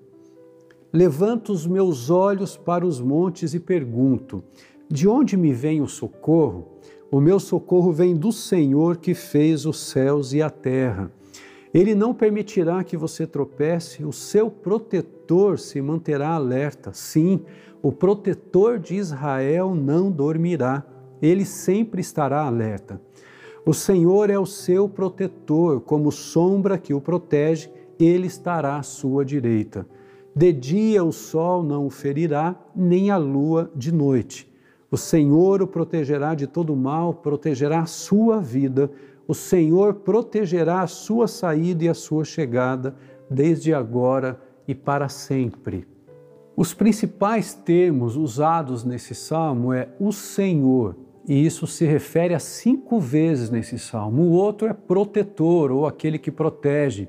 [0.93, 4.45] Levanto os meus olhos para os montes e pergunto:
[4.91, 6.69] de onde me vem o socorro?
[7.11, 11.11] O meu socorro vem do Senhor que fez os céus e a terra.
[11.73, 16.93] Ele não permitirá que você tropece, o seu protetor se manterá alerta.
[16.93, 17.43] Sim,
[17.83, 20.85] o protetor de Israel não dormirá,
[21.23, 23.01] ele sempre estará alerta.
[23.65, 29.25] O Senhor é o seu protetor, como sombra que o protege, ele estará à sua
[29.25, 29.87] direita.
[30.35, 34.51] De dia o sol não o ferirá, nem a lua de noite.
[34.91, 38.91] O Senhor o protegerá de todo mal, protegerá a sua vida.
[39.27, 42.97] O Senhor protegerá a sua saída e a sua chegada,
[43.29, 45.87] desde agora e para sempre.
[46.61, 52.99] Os principais termos usados nesse salmo é o Senhor, e isso se refere a cinco
[52.99, 54.23] vezes nesse salmo.
[54.23, 57.07] O outro é protetor, ou aquele que protege,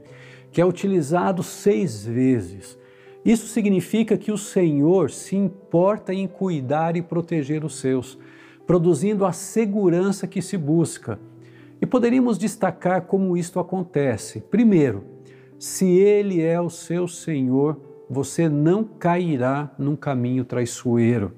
[0.51, 2.77] que é utilizado seis vezes.
[3.25, 8.19] Isso significa que o Senhor se importa em cuidar e proteger os seus,
[8.67, 11.19] produzindo a segurança que se busca.
[11.81, 14.41] E poderíamos destacar como isto acontece.
[14.41, 15.05] Primeiro,
[15.57, 21.33] se Ele é o seu Senhor, você não cairá num caminho traiçoeiro.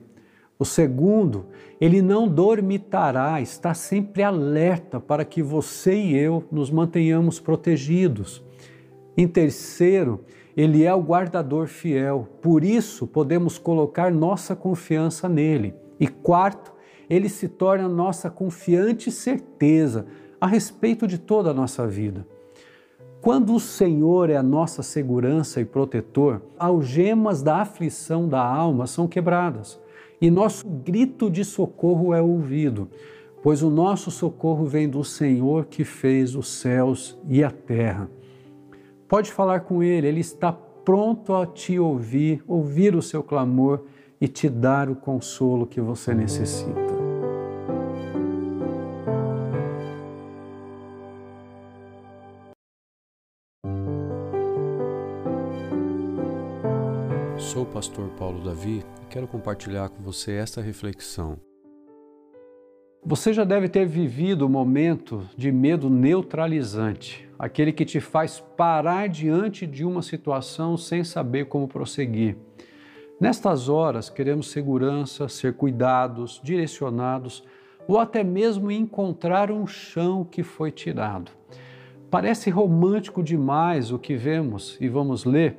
[0.58, 1.48] O segundo,
[1.80, 8.44] ele não dormitará, está sempre alerta para que você e eu nos mantenhamos protegidos.
[9.18, 10.24] Em terceiro,
[10.56, 15.74] ele é o guardador fiel, por isso podemos colocar nossa confiança nele.
[16.00, 16.72] E quarto,
[17.10, 20.06] ele se torna nossa confiante certeza
[20.40, 22.26] a respeito de toda a nossa vida.
[23.22, 29.08] Quando o Senhor é a nossa segurança e protetor, algemas da aflição da alma são
[29.08, 29.80] quebradas
[30.20, 32.89] e nosso grito de socorro é ouvido,
[33.43, 38.10] pois o nosso socorro vem do Senhor que fez os céus e a terra.
[39.08, 43.84] Pode falar com Ele, Ele está pronto a te ouvir, ouvir o seu clamor
[44.20, 47.01] e te dar o consolo que você necessita.
[57.52, 61.38] Sou o pastor Paulo Davi e quero compartilhar com você esta reflexão.
[63.04, 69.10] Você já deve ter vivido o momento de medo neutralizante, aquele que te faz parar
[69.10, 72.38] diante de uma situação sem saber como prosseguir.
[73.20, 77.44] Nestas horas, queremos segurança, ser cuidados, direcionados
[77.86, 81.30] ou até mesmo encontrar um chão que foi tirado.
[82.10, 85.58] Parece romântico demais o que vemos e vamos ler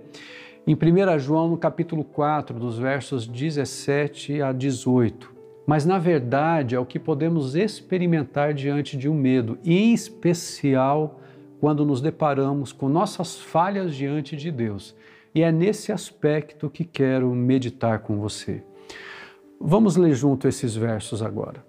[0.66, 5.32] em 1 João, no capítulo 4, dos versos 17 a 18
[5.66, 11.20] mas na verdade é o que podemos experimentar diante de um medo, em especial
[11.60, 14.96] quando nos deparamos com nossas falhas diante de Deus.
[15.34, 18.62] E é nesse aspecto que quero meditar com você.
[19.60, 21.64] Vamos ler junto esses versos agora.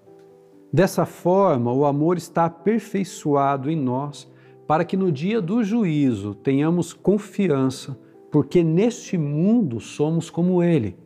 [0.72, 4.30] Dessa forma, o amor está aperfeiçoado em nós,
[4.66, 7.96] para que no dia do juízo tenhamos confiança,
[8.34, 10.96] porque neste mundo somos como ele.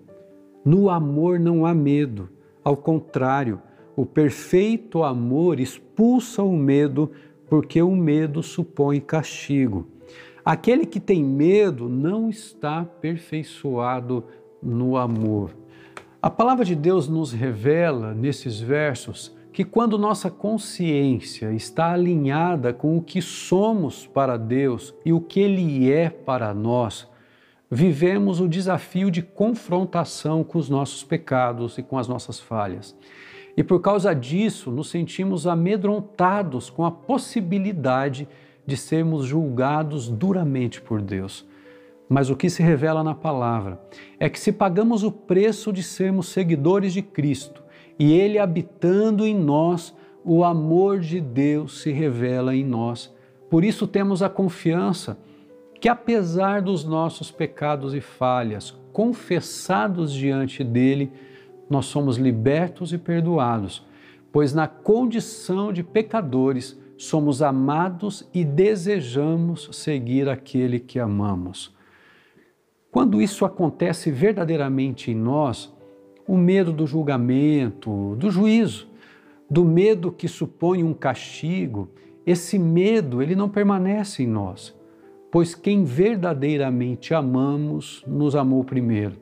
[0.64, 2.30] No amor não há medo,
[2.64, 3.60] ao contrário,
[3.94, 7.10] o perfeito amor expulsa o medo,
[7.46, 9.86] porque o medo supõe castigo.
[10.42, 14.24] Aquele que tem medo não está aperfeiçoado
[14.62, 15.50] no amor.
[16.22, 22.96] A palavra de Deus nos revela nesses versos que quando nossa consciência está alinhada com
[22.96, 27.06] o que somos para Deus e o que Ele é para nós,
[27.70, 32.96] vivemos o desafio de confrontação com os nossos pecados e com as nossas falhas.
[33.56, 38.28] E por causa disso, nos sentimos amedrontados com a possibilidade
[38.64, 41.46] de sermos julgados duramente por Deus.
[42.08, 43.80] Mas o que se revela na palavra
[44.18, 47.62] é que se pagamos o preço de sermos seguidores de Cristo
[47.98, 53.12] e Ele habitando em nós, o amor de Deus se revela em nós.
[53.50, 55.18] Por isso temos a confiança
[55.80, 61.12] que, apesar dos nossos pecados e falhas confessados diante dele,
[61.70, 63.86] nós somos libertos e perdoados,
[64.32, 71.72] pois na condição de pecadores somos amados e desejamos seguir aquele que amamos.
[72.90, 75.72] Quando isso acontece verdadeiramente em nós,
[76.26, 78.88] o medo do julgamento, do juízo,
[79.48, 81.88] do medo que supõe um castigo,
[82.26, 84.74] esse medo ele não permanece em nós,
[85.30, 89.16] pois quem verdadeiramente amamos nos amou primeiro,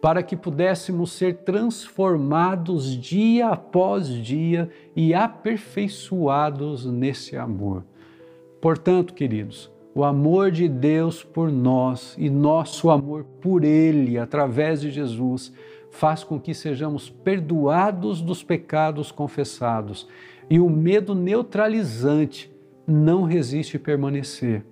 [0.00, 7.84] para que pudéssemos ser transformados dia após dia e aperfeiçoados nesse amor.
[8.60, 14.90] Portanto, queridos, o amor de Deus por nós e nosso amor por Ele através de
[14.90, 15.52] Jesus
[15.90, 20.08] faz com que sejamos perdoados dos pecados confessados
[20.48, 22.50] e o medo neutralizante
[22.86, 24.64] não resiste permanecer.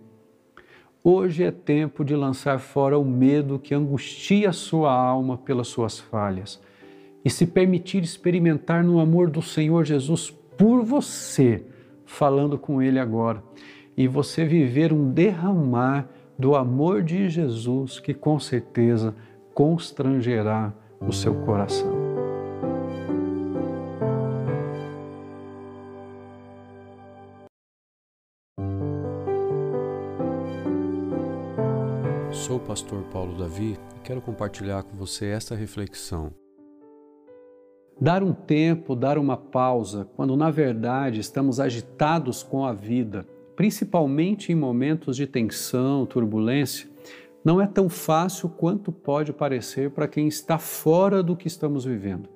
[1.02, 6.60] Hoje é tempo de lançar fora o medo que angustia sua alma pelas suas falhas
[7.24, 11.64] e se permitir experimentar no amor do Senhor Jesus por você,
[12.05, 13.43] falando com Ele agora
[13.97, 16.06] e você viver um derramar
[16.39, 19.14] do amor de Jesus que com certeza
[19.55, 20.70] constrangerá
[21.01, 22.10] o seu coração.
[32.71, 36.33] Pastor Paulo Davi e quero compartilhar com você esta reflexão.
[38.01, 43.27] Dar um tempo, dar uma pausa, quando na verdade estamos agitados com a vida
[43.57, 46.89] principalmente em momentos de tensão, turbulência,
[47.45, 52.29] não é tão fácil quanto pode parecer para quem está fora do que estamos vivendo.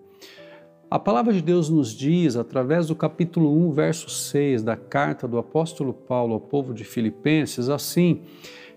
[0.91, 5.39] A palavra de Deus nos diz, através do capítulo 1, verso 6 da carta do
[5.39, 8.23] apóstolo Paulo ao povo de Filipenses, assim: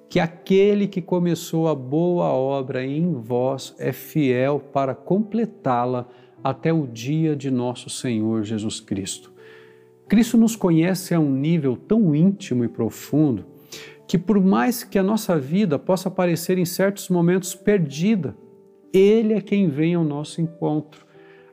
[0.10, 6.08] que aquele que começou a boa obra em vós é fiel para completá-la
[6.44, 9.34] até o dia de nosso Senhor Jesus Cristo.
[10.08, 13.46] Cristo nos conhece a um nível tão íntimo e profundo
[14.08, 18.34] que, por mais que a nossa vida possa parecer em certos momentos perdida,
[18.94, 21.06] Ele é quem vem ao nosso encontro.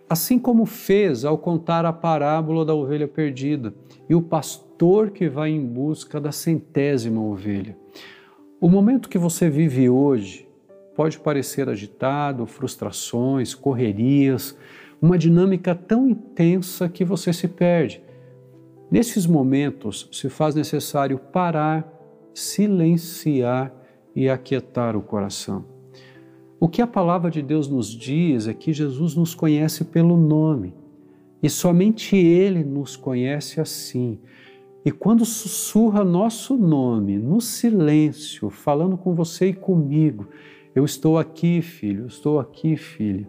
[0.09, 3.75] Assim como fez ao contar a parábola da ovelha perdida
[4.09, 7.77] e o pastor que vai em busca da centésima ovelha.
[8.65, 10.49] O momento que você vive hoje
[10.97, 14.57] pode parecer agitado, frustrações, correrias,
[15.03, 18.03] uma dinâmica tão intensa que você se perde.
[18.91, 21.87] Nesses momentos se faz necessário parar,
[22.33, 23.71] silenciar
[24.17, 25.67] e aquietar o coração.
[26.59, 30.73] O que a palavra de Deus nos diz é que Jesus nos conhece pelo nome
[31.43, 34.19] e somente Ele nos conhece assim.
[34.85, 40.29] E quando sussurra nosso nome no silêncio, falando com você e comigo,
[40.75, 43.27] eu estou aqui, filho, estou aqui, filha.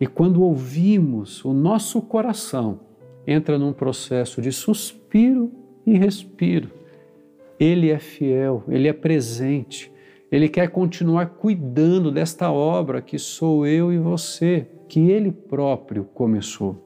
[0.00, 2.80] E quando ouvimos o nosso coração,
[3.24, 5.52] entra num processo de suspiro
[5.86, 6.70] e respiro.
[7.58, 9.92] Ele é fiel, ele é presente,
[10.32, 16.84] ele quer continuar cuidando desta obra que sou eu e você, que ele próprio começou.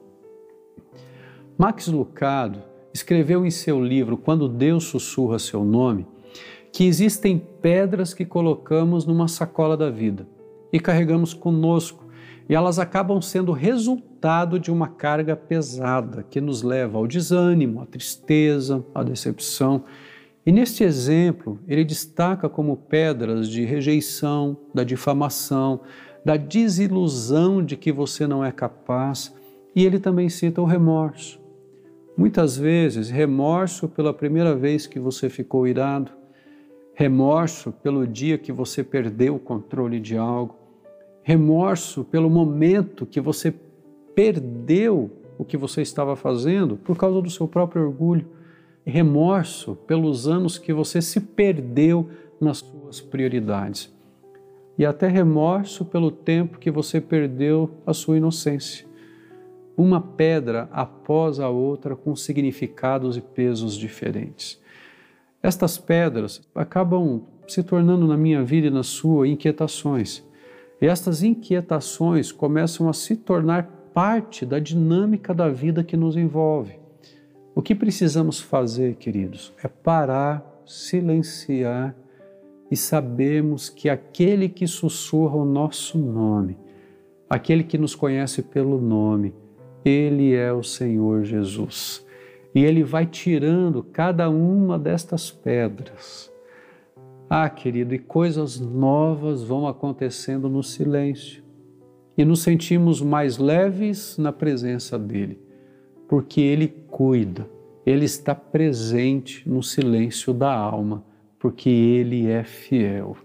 [1.57, 6.07] Max Lucado escreveu em seu livro Quando Deus Sussurra Seu Nome
[6.71, 10.25] que existem pedras que colocamos numa sacola da vida
[10.71, 12.05] e carregamos conosco
[12.47, 17.85] e elas acabam sendo resultado de uma carga pesada que nos leva ao desânimo, à
[17.85, 19.83] tristeza, à decepção.
[20.45, 25.81] E neste exemplo, ele destaca como pedras de rejeição, da difamação,
[26.23, 29.35] da desilusão de que você não é capaz,
[29.75, 31.43] e ele também cita o remorso.
[32.17, 36.11] Muitas vezes, remorso pela primeira vez que você ficou irado,
[36.93, 40.55] remorso pelo dia que você perdeu o controle de algo,
[41.23, 43.53] remorso pelo momento que você
[44.15, 48.25] perdeu o que você estava fazendo por causa do seu próprio orgulho,
[48.85, 52.09] remorso pelos anos que você se perdeu
[52.39, 53.93] nas suas prioridades,
[54.77, 58.87] e até remorso pelo tempo que você perdeu a sua inocência
[59.77, 64.61] uma pedra após a outra com significados e pesos diferentes.
[65.41, 70.23] Estas pedras acabam se tornando na minha vida e na sua inquietações.
[70.81, 76.79] E estas inquietações começam a se tornar parte da dinâmica da vida que nos envolve.
[77.53, 81.95] O que precisamos fazer, queridos, é parar, silenciar
[82.69, 86.57] e sabermos que aquele que sussurra o nosso nome,
[87.29, 89.33] aquele que nos conhece pelo nome,
[89.85, 92.03] ele é o Senhor Jesus.
[92.55, 96.33] E Ele vai tirando cada uma destas pedras.
[97.29, 101.43] Ah, querido, e coisas novas vão acontecendo no silêncio.
[102.17, 105.37] E nos sentimos mais leves na presença dEle,
[106.07, 107.45] porque Ele cuida,
[107.85, 111.03] Ele está presente no silêncio da alma,
[111.37, 113.17] porque Ele é fiel.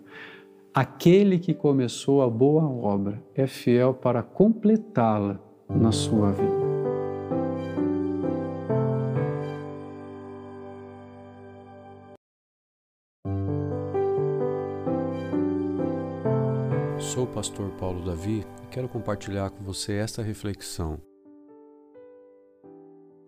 [0.75, 6.61] Aquele que começou a boa obra é fiel para completá-la na sua vida.
[16.99, 21.01] Sou o pastor Paulo Davi e quero compartilhar com você esta reflexão.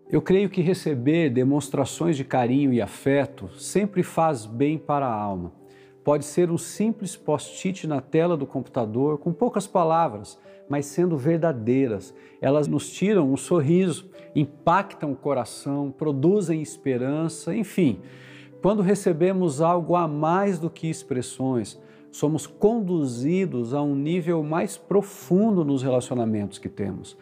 [0.09, 5.51] Eu creio que receber demonstrações de carinho e afeto sempre faz bem para a alma.
[6.03, 12.13] Pode ser um simples post-it na tela do computador com poucas palavras, mas sendo verdadeiras.
[12.41, 18.01] Elas nos tiram um sorriso, impactam o coração, produzem esperança, enfim.
[18.61, 21.79] Quando recebemos algo a mais do que expressões,
[22.11, 27.17] somos conduzidos a um nível mais profundo nos relacionamentos que temos.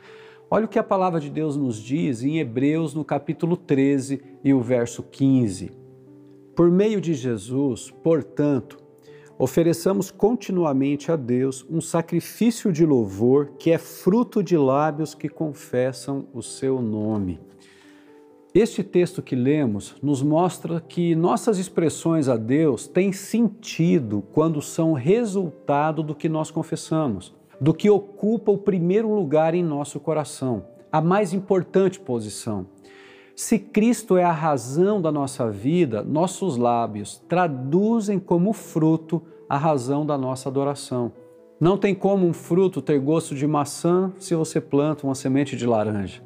[0.49, 4.53] Olha o que a palavra de Deus nos diz em Hebreus, no capítulo 13 e
[4.53, 5.80] o verso 15.
[6.55, 8.77] Por meio de Jesus, portanto,
[9.39, 16.27] ofereçamos continuamente a Deus um sacrifício de louvor que é fruto de lábios que confessam
[16.33, 17.39] o seu nome.
[18.53, 24.91] Este texto que lemos nos mostra que nossas expressões a Deus têm sentido quando são
[24.91, 30.99] resultado do que nós confessamos, do que ocupa o primeiro lugar em nosso coração, a
[30.99, 32.65] mais importante posição.
[33.35, 40.05] Se Cristo é a razão da nossa vida, nossos lábios traduzem como fruto a razão
[40.05, 41.13] da nossa adoração.
[41.59, 45.65] Não tem como um fruto ter gosto de maçã se você planta uma semente de
[45.65, 46.21] laranja.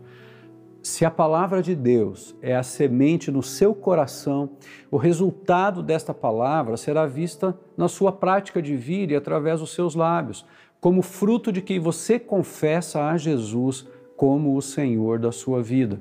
[0.82, 4.52] Se a palavra de Deus é a semente no seu coração,
[4.92, 9.96] o resultado desta palavra será vista na sua prática de vida e através dos seus
[9.96, 10.46] lábios,
[10.80, 16.00] como fruto de que você confessa a Jesus como o Senhor da sua vida.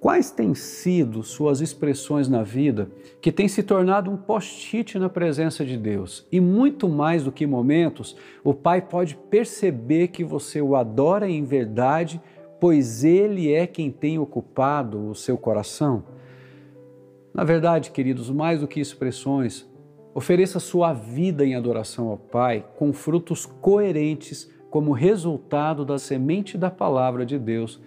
[0.00, 2.90] Quais têm sido suas expressões na vida
[3.20, 6.26] que têm se tornado um post-it na presença de Deus?
[6.32, 11.44] E muito mais do que momentos, o Pai pode perceber que você o adora em
[11.44, 12.18] verdade,
[12.58, 16.02] pois Ele é quem tem ocupado o seu coração?
[17.34, 19.68] Na verdade, queridos, mais do que expressões,
[20.14, 26.70] ofereça sua vida em adoração ao Pai com frutos coerentes como resultado da semente da
[26.70, 27.78] palavra de Deus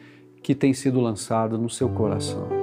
[0.44, 2.62] que tem sido lançado no seu coração.